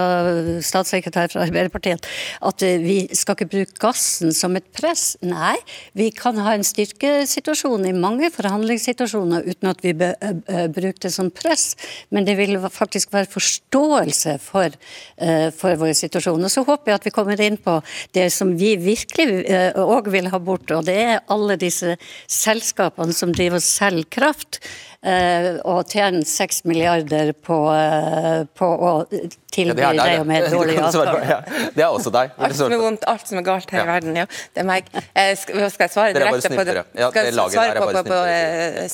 [0.64, 2.06] statssekretær fra Arbeiderpartiet
[2.42, 5.16] at eh, vi skal ikke bruke gassen som et press.
[5.24, 5.56] Nei,
[5.98, 11.30] vi kan ha en styrkesituasjon i mange forhandlingssituasjoner uten at vi eh, bruker det som
[11.34, 11.72] press,
[12.14, 14.74] men det vil faktisk være forståelse for,
[15.56, 16.44] for vår situasjon.
[16.44, 17.78] Og Så håper jeg at vi kommer inn på
[18.16, 19.42] det som vi virkelig
[19.80, 21.96] òg vil ha bort, og det er alle disse
[22.30, 24.60] selskapene som driver og selger kraft,
[25.02, 28.90] og tjene seks milliarder på, eh, på, å
[29.52, 31.24] tilby ja, deg og meg dårlige avtaler.
[31.26, 31.38] Ja,
[31.74, 32.36] det er også deg.
[32.38, 33.84] Alt som er vondt, alt som er galt her ja.
[33.84, 34.26] i verden, ja.
[34.54, 34.86] Det er meg.
[34.94, 36.84] Eh, skal, skal jeg svare direkte på det?
[36.94, 38.20] Skal jeg svare på, på, på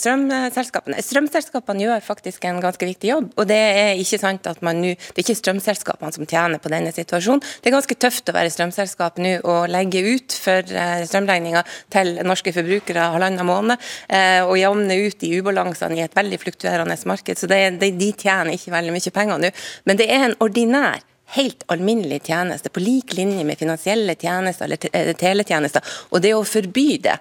[0.01, 1.05] strømselskapene?
[1.05, 3.29] Strømselskapene gjør faktisk en ganske viktig jobb.
[3.37, 6.73] Og det er ikke sant at man nå Det er ikke strømselskapene som tjener på
[6.73, 7.45] denne situasjonen.
[7.45, 12.55] Det er ganske tøft å være strømselskap nå og legge ut for strømregninga til norske
[12.57, 13.89] forbrukere halvannen måned,
[14.49, 18.75] og jevne ut de ubalansene i et veldig fluktuerende marked, så det, de tjener ikke
[18.75, 19.53] veldig mye penger nå.
[19.89, 21.05] Men det er en ordinær
[21.37, 25.85] helt alminnelig tjeneste, på lik linje med finansielle tjenester eller eh, teletjenester.
[26.13, 27.19] Og det å forby det,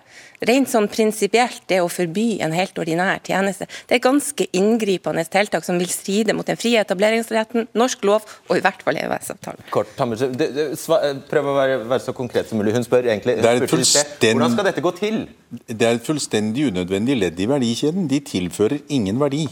[0.48, 5.66] rent sånn prinsipielt, det å forby en helt ordinær tjeneste, det er ganske inngripende tiltak
[5.66, 9.68] som vil stride mot den frie etableringsretten, norsk lov og i hvert fall EØS-avtalen.
[9.74, 12.76] Kort, Prøv å være, være, så konkret som mulig.
[12.76, 15.24] Hun spør egentlig hvordan skal dette gå til?
[15.68, 18.08] Det er et fullstendig unødvendig ledd i verdikjeden.
[18.12, 19.48] De tilfører ingen verdi.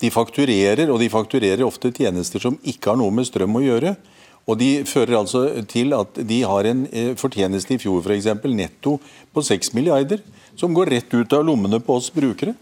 [0.00, 3.94] De fakturerer, og de fakturerer ofte tjenester som ikke har noe med strøm å gjøre.
[4.48, 8.96] Og De fører altså til at de har en eh, fortjeneste i fjor eksempel, netto
[9.34, 10.22] på 6 milliarder,
[10.58, 12.56] som går rett ut av lommene på oss brukere.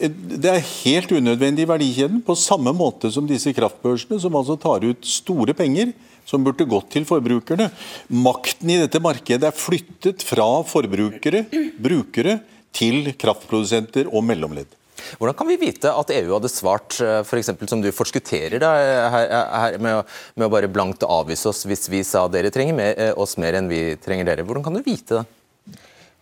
[0.00, 4.86] Det er helt unødvendig i verdikjeden, på samme måte som disse kraftbørsene, som altså tar
[4.88, 5.92] ut store penger
[6.28, 7.68] som burde gått til forbrukerne.
[8.08, 11.44] Makten i dette markedet er flyttet fra forbrukere,
[11.82, 12.40] brukere,
[12.72, 14.70] til kraftprodusenter og mellomledd.
[15.18, 17.52] Hvordan kan vi vite at EU hadde svart, eh, f.eks.
[17.70, 18.72] som du forskutterer da,
[19.12, 22.78] her, her, med, å, med, å, bare blankt avvise oss hvis vi sa dere trenger
[22.78, 24.46] mer, eh, oss mer enn vi trenger dere?
[24.48, 25.41] Hvordan kan du vite det?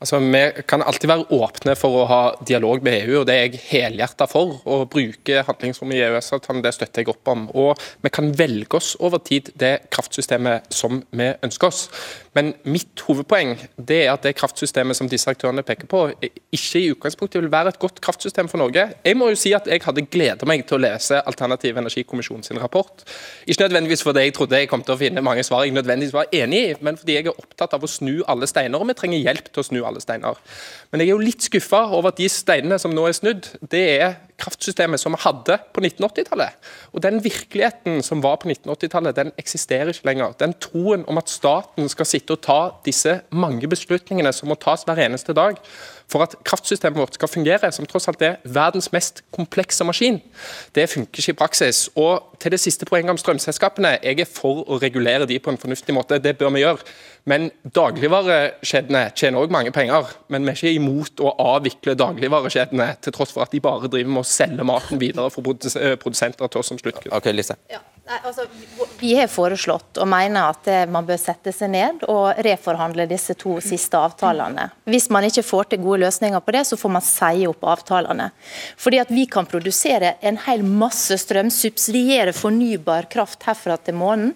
[0.01, 3.43] Altså, Vi kan alltid være åpne for å ha dialog med EU, og det er
[3.51, 4.55] jeg helhjerta for.
[4.65, 7.43] Å bruke handlingsrommet i EØS-avtalen, det støtter jeg opp om.
[7.53, 11.83] Og vi kan velge oss over tid det kraftsystemet som vi ønsker oss.
[12.33, 16.91] Men mitt hovedpoeng det er at det kraftsystemet som disse aktørene peker på, ikke i
[16.95, 18.87] utgangspunktet vil være et godt kraftsystem for Norge.
[19.05, 22.61] Jeg må jo si at jeg hadde gleda meg til å lese Alternativ energikommisjon sin
[22.63, 23.03] rapport.
[23.51, 26.31] Ikke nødvendigvis fordi jeg trodde jeg kom til å finne mange svar jeg nødvendigvis var
[26.33, 29.27] enig i, men fordi jeg er opptatt av å snu alle steiner, og vi trenger
[29.27, 30.39] hjelp til å snu alle steiner.
[30.93, 33.83] Men jeg er jo litt skuffa over at de steinene som nå er snudd, det
[33.99, 36.71] er kraftsystemet som vi hadde på 1980-tallet.
[36.95, 40.37] Og Den virkeligheten som var på 1980-tallet, den eksisterer ikke lenger.
[40.39, 44.87] Den troen om at staten skal sitte og ta disse mange beslutningene som må tas
[44.87, 45.59] hver eneste dag,
[46.11, 50.19] for at kraftsystemet vårt skal fungere, som tross alt er verdens mest komplekse maskin,
[50.75, 51.85] det funker ikke i praksis.
[51.95, 55.61] Og til det siste poenget om strømselskapene, jeg er for å regulere de på en
[55.61, 56.19] fornuftig måte.
[56.23, 56.83] Det bør vi gjøre.
[57.29, 60.09] Men dagligvarekjedene tjener òg mange penger.
[60.33, 64.17] Men vi er ikke imot å avvikle dagligvarekjedene, til tross for at de bare driver
[64.17, 67.17] med å selge maten videre for produsenter til oss som sluttkunder.
[67.21, 67.59] Okay, Lise.
[67.71, 67.83] Ja.
[68.11, 68.47] Altså,
[68.99, 73.37] vi har foreslått og mener at eh, man bør sette seg ned og reforhandle disse
[73.39, 74.67] to siste avtalene.
[74.91, 78.31] Hvis man ikke får til gode løsninger på det, så får man si opp avtalene.
[78.81, 84.35] Fordi at Vi kan produsere en hel masse strøm, subsidiere fornybar kraft herfra til månen.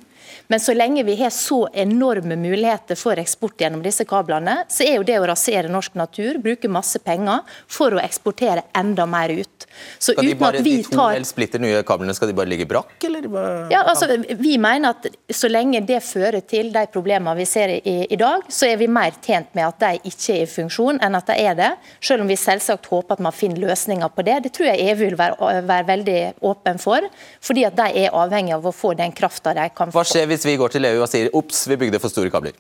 [0.49, 4.99] Men så lenge vi har så enorme muligheter for eksport gjennom disse kablene, så er
[4.99, 9.67] jo det å rasere norsk natur, bruke masse penger for å eksportere enda mer ut.
[9.99, 11.19] Så skal de, bare, de to tar...
[11.27, 13.27] splitter nye kablene skal de bare ligge brakk, eller?
[13.73, 14.09] Ja, altså,
[14.39, 18.45] vi mener at så lenge det fører til de problemene vi ser i, i, dag,
[18.49, 21.39] så er vi mer tjent med at de ikke er i funksjon, enn at de
[21.41, 21.71] er det.
[22.05, 24.41] Selv om vi selvsagt håper at man finner løsninger på det.
[24.47, 26.19] Det tror jeg EU vil være, være veldig
[26.51, 27.09] åpen for,
[27.45, 30.05] fordi at de er avhengig av å få den krafta de kan få.
[30.15, 32.55] Hva skjer hvis vi går til EU og sier ops, vi bygde for store kabler?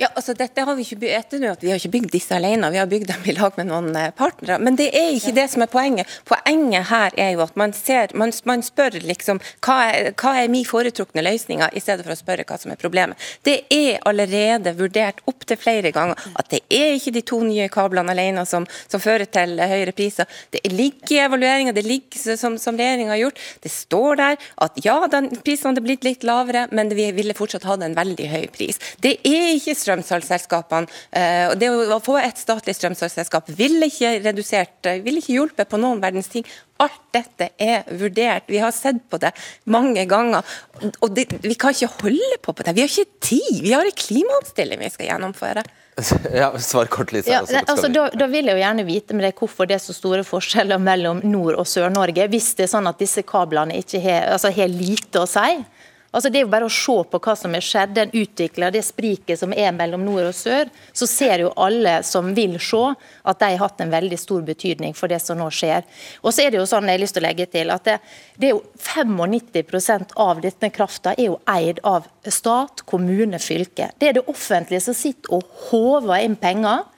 [0.00, 2.78] Ja, altså dette har Vi ikke bygd at vi har ikke bygd disse alene, vi
[2.80, 4.56] har bygd dem i lag med noen eh, partnere.
[4.62, 6.08] Men det er ikke det som er poenget.
[6.24, 10.48] Poenget her er jo at man, ser, man, man spør liksom hva er, hva er
[10.48, 13.20] min foretrukne løsning, i stedet for å spørre hva som er problemet.
[13.44, 18.14] Det er allerede vurdert opptil flere ganger at det er ikke de to nye kablene
[18.14, 20.30] alene som, som fører til høyere priser.
[20.54, 23.44] Det ligger i evalueringa, det ligger som, som regjeringa har gjort.
[23.60, 27.68] Det står der at ja, den, prisene hadde blitt litt lavere, men vi ville fortsatt
[27.68, 28.80] hatt en veldig høy pris.
[29.04, 31.00] Det er ikke strømsalgsselskapene.
[31.50, 35.80] Og det å få et statlig strømsalgsselskap ville ikke redusert, eh, ville ikke hjulpet på
[35.80, 36.46] noen verdens ting.
[36.80, 39.32] Alt dette er vurdert, vi har sett på det
[39.66, 40.42] mange ganger.
[41.02, 42.74] Og det, vi kan ikke holde på på det.
[42.74, 45.64] Vi har ikke tid, vi har en klimaomstilling vi skal gjennomføre.
[46.32, 47.30] Ja, Svar kort, Lisa.
[47.30, 49.92] Ja, altså, da, da, vil jeg jo gjerne vite med det hvorfor det er så
[49.92, 54.30] store forskjeller mellom Nord- og Sør-Norge, hvis det er sånn at disse kablene ikke har,
[54.38, 55.60] altså, har lite å si.
[56.10, 58.82] Altså Det er jo bare å se på hva som har skjedd, den utvikla, det
[58.82, 60.70] spriket som er mellom nord og sør.
[60.92, 62.80] Så ser jo alle som vil se,
[63.30, 65.86] at de har hatt en veldig stor betydning for det som nå skjer.
[66.24, 67.96] Og så er det jo sånn, jeg har lyst til å legge til, at det,
[68.42, 73.92] det er jo 95% av denne krafta er jo eid av stat, kommune, fylke.
[73.94, 76.88] Det er det offentlige som sitter og håver inn penger.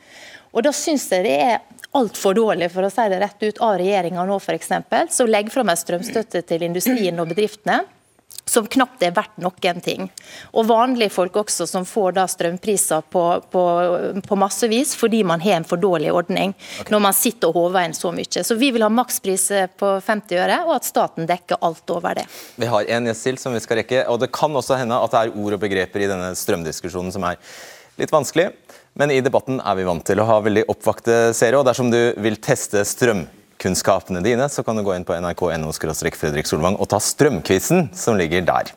[0.57, 1.59] Og da syns jeg det er
[1.93, 4.79] altfor dårlig for å si det rett ut, av regjeringa nå f.eks.,
[5.13, 7.83] som legger fram en strømstøtte til industrien og bedriftene
[8.53, 10.09] som knapt er verdt noen ting.
[10.53, 13.65] Og vanlige folk også, som får da strømpriser på, på,
[14.27, 16.91] på massevis fordi man har en for dårlig ordning okay.
[16.93, 18.45] når man sitter og håver inn så mye.
[18.45, 19.49] Så vi vil ha makspris
[19.81, 22.27] på 50 øre, og at staten dekker alt over det.
[22.61, 25.15] Vi har en gjest til som vi skal rekke, og det kan også hende at
[25.15, 27.41] det er ord og begreper i denne strømdiskusjonen som er
[28.01, 28.51] litt vanskelig.
[28.99, 32.01] Men i debatten er vi vant til å ha veldig oppvakte seere, og dersom du
[32.21, 33.25] vil teste strøm
[33.63, 38.19] kunnskapene dine, så kan du gå inn på nrk.no Fredrik Solvang og ta strømquizen som
[38.19, 38.75] ligger der.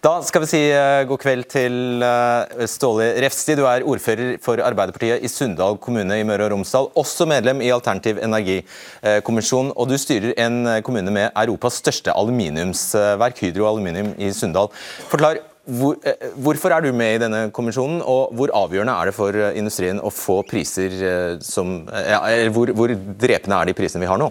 [0.00, 3.56] Da skal vi si uh, god kveld til uh, Ståle Refsti.
[3.58, 6.88] Du er ordfører for Arbeiderpartiet i Sunndal kommune i Møre og Romsdal.
[6.98, 9.74] Også medlem i Alternativ energikommisjon.
[9.76, 14.72] Og du styrer en kommune med Europas største aluminiumsverk, Hydro Aluminium i Sunndal.
[15.12, 19.16] Forklar, hvor, eh, hvorfor er du med i denne kommisjonen, og hvor avgjørende er det
[19.16, 24.04] for eh, industrien å få priser eh, som Eller hvor, hvor drepende er de prisene
[24.04, 24.30] vi har nå?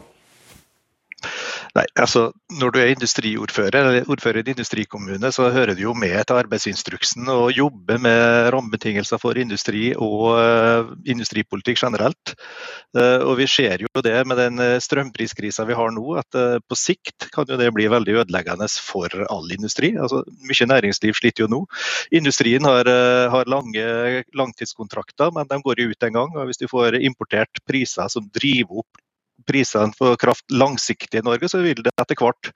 [1.78, 5.94] Nei, altså Når du er industriordfører eller ordfører i en industrikommune, så hører du jo
[5.94, 12.34] med til arbeidsinstruksen og jobber med rammebetingelser for industri og uh, industripolitikk generelt.
[12.98, 16.78] Uh, og Vi ser jo det med den eh, strømpriskrisa vi har nå, at på
[16.78, 19.92] sikt kan jo det bli veldig ødeleggende for all industri.
[19.98, 21.60] Altså, mye næringsliv sliter jo nå.
[22.16, 22.90] Industrien har,
[23.34, 26.34] har lange langtidskontrakter, men de går jo ut en gang.
[26.38, 29.04] og Hvis du får importert priser som driver opp
[29.50, 32.52] prisene på kraft langsiktig i Norge, så vil det etter hvert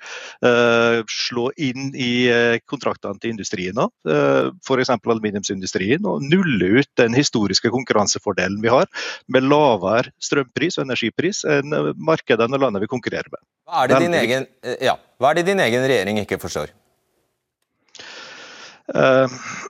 [0.46, 4.94] uh, slå inn i uh, kontraktene til industrien òg, uh, f.eks.
[4.94, 8.90] aluminiumsindustrien, og nulle ut den historiske konkurransefordelen vi har
[9.34, 13.42] med lavere strømpris og energipris enn markedene og landene vi konkurrerer med.
[13.68, 14.48] Hva er det din egen,
[14.84, 16.74] ja, hva er det din egen regjering ikke forstår?
[18.92, 19.28] Eh,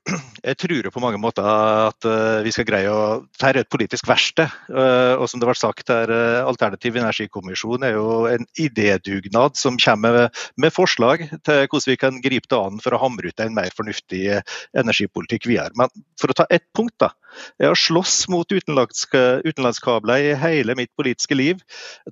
[0.50, 4.08] jeg tror på mange måter at eh, vi skal greie å Dette er et politisk
[4.10, 4.50] verksted.
[4.74, 6.10] Eh, og som det ble sagt her,
[6.44, 12.50] Alternativ energikommisjon er jo en idédugnad som kommer med forslag til hvordan vi kan gripe
[12.50, 14.40] det an for å hamre ut en mer fornuftig
[14.80, 15.76] energipolitikk videre.
[15.78, 15.92] Men
[16.22, 17.12] for å ta ett punkt, da.
[17.58, 21.62] Jeg har slåss mot utenlandskabler i hele mitt politiske liv.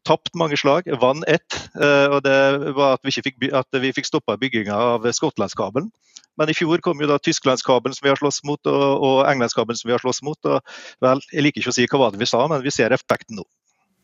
[0.08, 1.58] Tapt mange slag, vant ett.
[1.78, 2.38] Og det
[2.74, 5.92] var at vi, fikk, at vi fikk stoppa bygginga av Skottlandskabelen.
[6.40, 9.80] Men i fjor kom jo da tysklandskabelen som vi har slåss mot, og, og englandskabelen
[9.80, 10.40] som vi har slåss mot.
[10.46, 10.62] og
[11.04, 13.42] vel, Jeg liker ikke å si hva var det vi sa, men vi ser effekten
[13.42, 13.48] nå.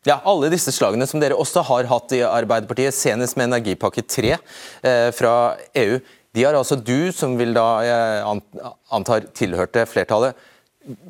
[0.07, 4.36] Ja, Alle disse slagene som dere også har hatt i Arbeiderpartiet, senest med energipakke 3
[4.36, 5.34] eh, fra
[5.75, 5.97] EU,
[6.38, 10.38] de har altså du, som vil da, jeg antar tilhørte flertallet,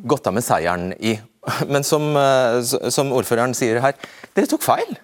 [0.08, 1.18] gått av med seieren i.
[1.74, 2.62] Men som, eh,
[2.94, 3.98] som ordføreren sier her,
[4.38, 4.96] dere tok feil?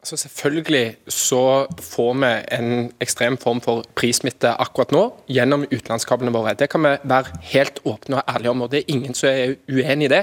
[0.00, 2.70] Altså Selvfølgelig så får vi en
[3.04, 6.54] ekstrem form for prissmitte akkurat nå gjennom utenlandskablene våre.
[6.56, 9.58] Det kan vi være helt åpne og ærlige om, og det er ingen som er
[9.68, 10.22] uenig i det.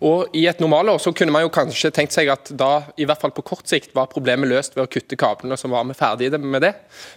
[0.00, 3.20] Og I et normalår så kunne man jo kanskje tenkt seg at da, i hvert
[3.20, 6.40] fall på kort sikt, var problemet løst ved å kutte kablene, så var vi ferdige
[6.40, 6.72] med det.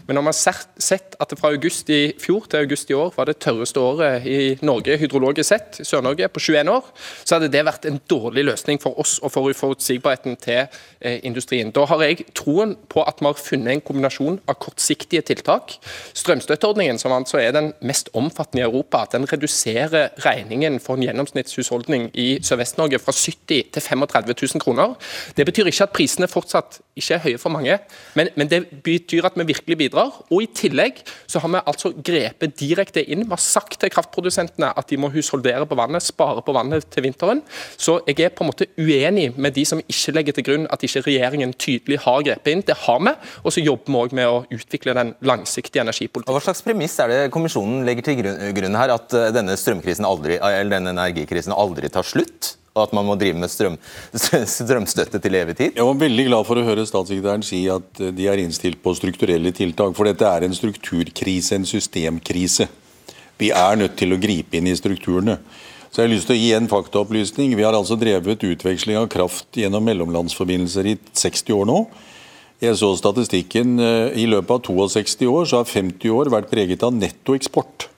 [0.07, 3.13] Men når man har sett at det fra august i fjor til august i år
[3.15, 6.89] var det tørreste året i Norge hydrologisk sett, Sør-Norge, på 21 år,
[7.23, 11.71] så hadde det vært en dårlig løsning for oss og for uforutsigbarheten til eh, industrien.
[11.71, 15.77] Da har jeg troen på at vi har funnet en kombinasjon av kortsiktige tiltak.
[16.19, 21.07] Strømstøtteordningen, som altså er den mest omfattende i Europa, at den reduserer regningen for en
[21.07, 24.95] gjennomsnittshusholdning i Sør-Vest Vest-Norge fra 70 til 35 000 kroner.
[25.37, 27.77] Det betyr ikke at prisene fortsatt ikke er høye for mange,
[28.13, 30.11] men, men, det betyr at vi virkelig bidrar.
[30.29, 33.25] Og I tillegg så har vi altså grepet direkte inn.
[33.25, 37.07] Vi har sagt til kraftprodusentene at de må husholdere på vannet, spare på vannet til
[37.07, 37.41] vinteren.
[37.77, 40.85] Så jeg er på en måte uenig med de som ikke legger til grunn at
[40.85, 42.65] ikke regjeringen tydelig har grepet inn.
[42.65, 43.15] Det har vi.
[43.43, 46.37] Og så jobber vi òg med å utvikle den langsiktige energipolitikken.
[46.37, 48.21] Hva slags premiss er det kommisjonen legger til
[48.53, 52.53] grunn her, at eh, denne strømkrisen aldri, eller denne energikrisen aldri tar slutt?
[52.73, 53.75] Og at man må drive med strøm,
[54.57, 55.75] strømstøtte til evig tid?
[55.77, 58.95] Jeg var veldig glad for å høre statssekretæren si at eh, de er innstilt på
[58.97, 59.93] strukturelle tiltak.
[59.97, 62.67] For dette er en strukturkrise, en systemkrise.
[63.37, 65.37] Vi er nødt til å gripe inn i strukturene.
[65.93, 67.53] Så jeg har lyst til å gi en faktaopplysning.
[67.53, 71.79] Vi har altså drevet utveksling av kraft gjennom mellomlandsforbindelser i 60 år nå.
[72.63, 73.77] Jeg så statistikken.
[73.77, 77.91] Eh, I løpet av 62 år så har 50 år vært preget av nettoeksport.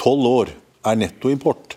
[0.00, 0.54] 12 år
[0.88, 1.76] er nettoimport.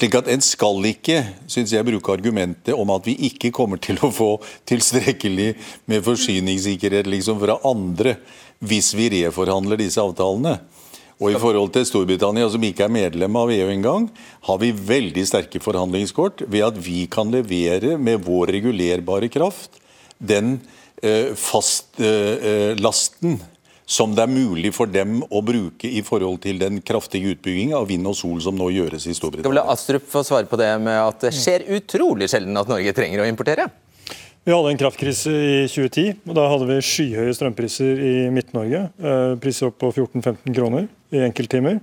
[0.00, 3.98] Slik at En skal ikke synes jeg, bruke argumentet om at vi ikke kommer til
[4.00, 5.52] å få tilstrekkelig
[5.92, 8.14] med forsyningssikkerhet liksom fra andre
[8.64, 10.56] hvis vi reforhandler disse avtalene.
[11.20, 14.08] Og I forhold til Storbritannia, som ikke er medlem av EU engang,
[14.48, 19.76] har vi veldig sterke forhandlingskort ved at vi kan levere med vår regulerbare kraft
[20.16, 20.62] den
[21.04, 23.48] eh, fastlasten eh,
[23.90, 27.88] som det er mulig for dem å bruke i forhold til den kraftige utbygginga av
[27.90, 29.64] vind og sol som nå gjøres i Storbritannia.
[29.64, 33.24] Skal Astrup få svare på det med at det skjer utrolig sjelden at Norge trenger
[33.24, 33.66] å importere?
[34.46, 36.22] Vi hadde en kraftkrise i 2010.
[36.30, 38.86] og Da hadde vi skyhøye strømpriser i Midt-Norge.
[38.96, 41.82] Eh, priser opp på 14-15 kroner i enkelttimer.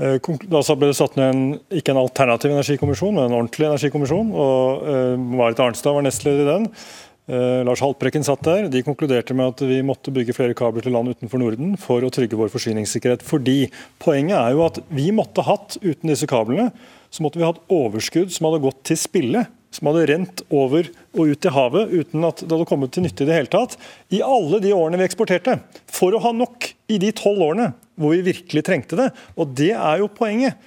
[0.00, 0.16] Eh,
[0.48, 1.42] da ble det satt ned en,
[1.74, 4.32] ikke en alternativ energikommisjon, men en ordentlig energikommisjon.
[4.32, 6.70] og uh, Marit Arnstad var nestleder i den.
[7.32, 8.66] Eh, Lars Haltbrekken satt der.
[8.68, 12.10] De konkluderte med at vi måtte bygge flere kabler til land utenfor Norden for å
[12.12, 13.24] trygge vår forsyningssikkerhet.
[13.24, 13.70] Fordi
[14.02, 16.68] Poenget er jo at vi måtte hatt, uten disse kablene,
[17.12, 19.46] så måtte vi hatt overskudd som hadde gått til spille.
[19.72, 23.24] Som hadde rent over og ut til havet uten at det hadde kommet til nytte
[23.24, 23.78] i det hele tatt.
[24.12, 25.56] I alle de årene vi eksporterte.
[25.88, 29.08] For å ha nok i de tolv årene hvor vi virkelig trengte det.
[29.40, 30.60] Og det er jo poenget.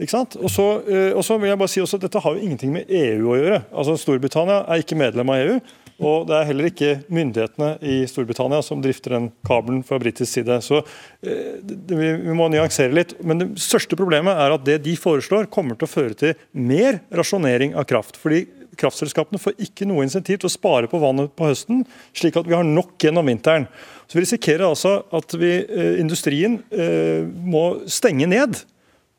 [0.00, 0.36] Ikke sant?
[0.40, 3.32] Og så, eh, vil jeg bare si også at Dette har jo ingenting med EU
[3.32, 3.64] å gjøre.
[3.72, 5.60] Altså Storbritannia er ikke medlem av EU.
[6.00, 10.56] Og det er heller ikke myndighetene i Storbritannia som drifter den kabelen fra britisk side.
[10.64, 13.12] Så eh, vi må nyansere litt.
[13.20, 17.02] Men det største problemet er at det de foreslår, kommer til å føre til mer
[17.12, 18.16] rasjonering av kraft.
[18.20, 18.46] Fordi
[18.80, 21.84] kraftselskapene får ikke noe insentiv til å spare på vannet på høsten,
[22.16, 23.68] slik at vi har nok gjennom vinteren.
[24.08, 28.56] Så Vi risikerer altså at vi, eh, industrien eh, må stenge ned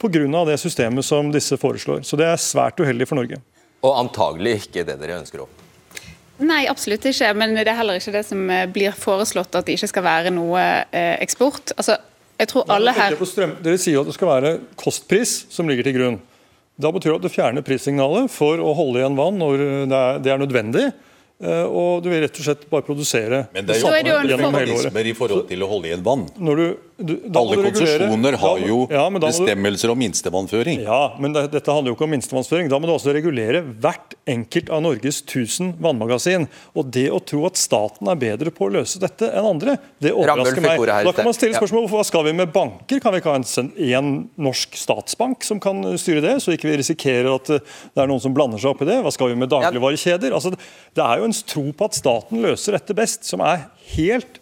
[0.01, 0.45] pga.
[0.45, 2.01] det systemet som disse foreslår.
[2.03, 3.37] Så Det er svært uheldig for Norge.
[3.83, 5.61] Og antagelig ikke det dere ønsker opp.
[6.41, 7.29] Nei, absolutt ikke.
[7.37, 10.33] Men det er heller ikke det som eh, blir foreslått, at det ikke skal være
[10.33, 11.75] noe eh, eksport.
[11.77, 11.99] Altså,
[12.41, 13.15] jeg tror alle her...
[13.61, 16.19] Dere sier jo at det skal være kostpris som ligger til grunn.
[16.81, 20.21] Da betyr det at du fjerner prissignalet for å holde igjen vann når det er,
[20.25, 20.85] det er nødvendig.
[21.41, 25.13] Eh, og du vil rett og slett bare produsere Men det er jo mekanismer i
[25.17, 26.27] forhold til å holde igjen vann.
[26.37, 26.65] Når du,
[27.01, 30.81] du, Alle konsesjoner har jo ja, bestemmelser om minstevannføring.
[30.85, 32.69] Ja, men det, dette handler jo ikke om minstevannføring.
[32.71, 36.47] Da må du også regulere hvert enkelt av Norges 1000 vannmagasin.
[36.77, 40.13] Og det å tro at staten er bedre på å løse dette enn andre, det
[40.15, 40.83] overrasker meg.
[41.07, 43.01] Da kan man stille spørsmål hva skal vi med banker?
[43.03, 43.71] Kan vi ikke ha en,
[44.01, 48.23] en norsk statsbank som kan styre det, så ikke vi risikerer at det er noen
[48.23, 49.01] som blander seg opp i det?
[49.05, 50.35] Hva skal vi med dagligvarekjeder?
[50.35, 50.53] Altså,
[50.97, 54.40] det er jo en tro på at staten løser dette best, som er helt eh,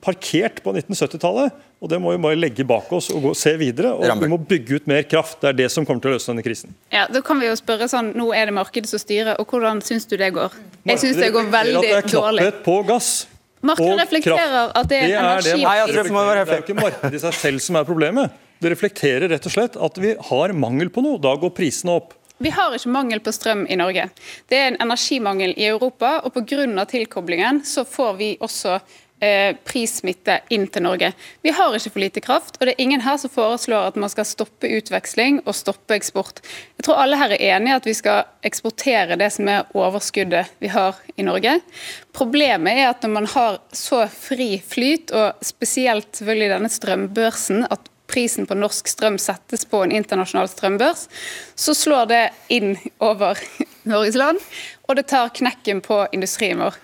[0.00, 1.52] parkert på 1970-tallet.
[1.80, 3.92] og Det må vi bare legge bak oss og gå, se videre.
[3.92, 5.40] og Vi må bygge ut mer kraft.
[5.42, 6.74] Det er det som kommer til å løse denne krisen.
[6.94, 9.82] Ja, da kan vi jo spørre sånn, Nå er det markedet som styrer, og hvordan
[9.84, 10.54] syns du det går?
[10.88, 11.90] Jeg syns det går veldig dårlig.
[11.90, 13.12] Det er knapphet på gass.
[13.60, 15.50] Markedet reflekterer at det er, det er energi...
[15.50, 18.38] Det, Nei, det, være det er jo ikke markedet i seg selv som er problemet.
[18.58, 21.20] Det reflekterer rett og slett at vi har mangel på noe.
[21.22, 22.14] Da går prisene opp.
[22.38, 24.04] Vi har ikke mangel på strøm i Norge.
[24.46, 26.84] Det er en energimangel i Europa, og pga.
[26.86, 28.96] tilkoblingen så får vi også eh,
[29.66, 31.10] prissmitte inn til Norge.
[31.42, 34.12] Vi har ikke for lite kraft, og det er ingen her som foreslår at man
[34.12, 36.38] skal stoppe utveksling og stoppe eksport.
[36.78, 40.70] Jeg tror alle her er enige at vi skal eksportere det som er overskuddet vi
[40.70, 41.58] har i Norge.
[42.14, 47.90] Problemet er at når man har så fri flyt, og spesielt selvfølgelig denne strømbørsen, at
[48.08, 51.06] prisen på norsk strøm settes på en internasjonal strømbørs,
[51.54, 53.40] så slår det inn over
[53.88, 54.40] Norges land,
[54.88, 56.78] og det tar knekken på industrien vår.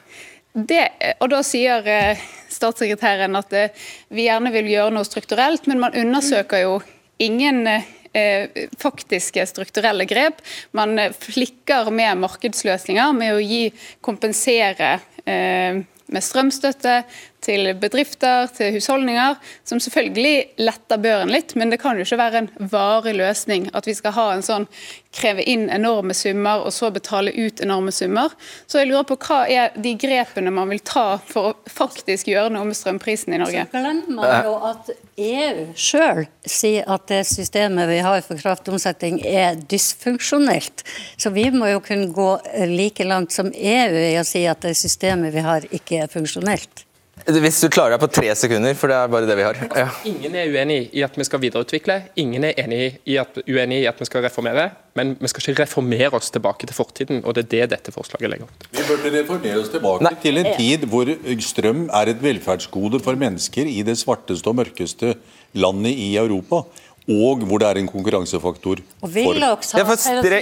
[0.54, 0.84] Det,
[1.18, 2.20] og Da sier eh,
[2.52, 6.76] statssekretæren at eh, vi gjerne vil gjøre noe strukturelt, men man undersøker jo
[7.18, 10.38] ingen eh, faktiske strukturelle grep.
[10.70, 13.64] Man flikker med markedsløsninger med å gi
[14.04, 16.98] kompensere med strømstøtte,
[17.44, 19.38] til bedrifter, til husholdninger,
[19.68, 23.88] som selvfølgelig letter børen litt, men det kan jo ikke være en varig løsning at
[23.88, 24.68] vi skal ha en sånn
[25.14, 28.32] kreve inn enorme summer og så betale ut enorme summer.
[28.66, 32.52] Så jeg lurer på hva er de grepene man vil ta for å faktisk gjøre
[32.54, 33.66] noe med strømprisen i Norge?
[33.70, 39.60] Så glemmer jo at EU sjøl sier at det systemet vi har for kraftomsetning er
[39.70, 40.82] dysfunksjonelt.
[41.16, 42.30] Så vi må jo kunne gå
[42.72, 46.84] like langt som EU i å si at det systemet vi har ikke er funksjonelt.
[47.24, 49.58] Hvis du klarer deg på tre sekunder, for det er bare det vi har.
[49.78, 49.86] Ja.
[50.10, 53.86] Ingen er uenig i at vi skal videreutvikle, ingen er enig i at, uenig i
[53.88, 54.66] at vi skal reformere.
[54.98, 58.32] Men vi skal ikke reformere oss tilbake til fortiden, og det er det dette forslaget
[58.32, 58.72] legger opp til.
[58.76, 60.14] Vi burde reformere oss tilbake Nei.
[60.26, 61.12] til en tid hvor
[61.48, 65.14] strøm er et velferdsgode for mennesker i det svarteste og mørkeste
[65.54, 66.64] landet i Europa.
[67.04, 69.40] Og hvor det er en konkurransefaktor for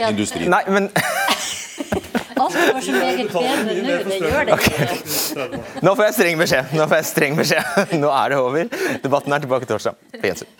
[0.09, 0.51] industrien.
[0.53, 0.89] Nei, men
[2.43, 3.99] Alt går så meget bedre nå.
[4.09, 5.62] Det gjør det ikke.
[5.86, 6.74] Nå får jeg streng beskjed.
[6.78, 7.80] Nå får jeg streng beskjed.
[8.03, 8.74] Nå er det over.
[9.05, 9.99] Debatten er tilbake torsdag.
[10.18, 10.51] På gjensyn.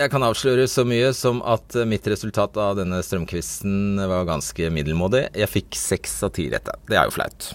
[0.00, 5.26] Jeg kan avsløre så mye som at mitt resultat av denne strømkvisten var ganske middelmådig.
[5.36, 6.72] Jeg fikk seks av ti rette.
[6.88, 7.50] Det er jo flaut.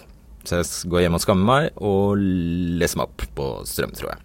[0.46, 2.20] Så jeg går hjem og skammer meg og
[2.78, 4.22] leser meg opp på strøm, tror jeg.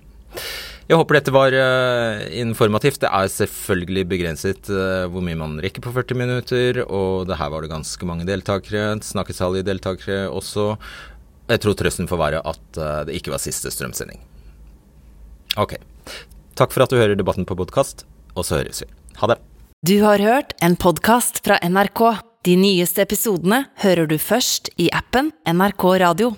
[0.91, 2.99] Jeg håper dette var uh, informativt.
[2.99, 7.53] Det er selvfølgelig begrenset uh, hvor mye man rekker på 40 minutter, og det her
[7.53, 8.97] var det ganske mange deltakere.
[8.99, 10.73] Snakkesalige deltakere også.
[11.47, 14.19] Jeg tror trøsten får være at uh, det ikke var siste strømsending.
[15.55, 15.77] Ok.
[16.59, 18.03] Takk for at du hører debatten på podkast,
[18.35, 18.91] og så høres vi.
[19.23, 19.39] Ha det.
[19.87, 22.03] Du har hørt en podkast fra NRK.
[22.43, 26.35] De nyeste episodene hører du først i appen NRK Radio.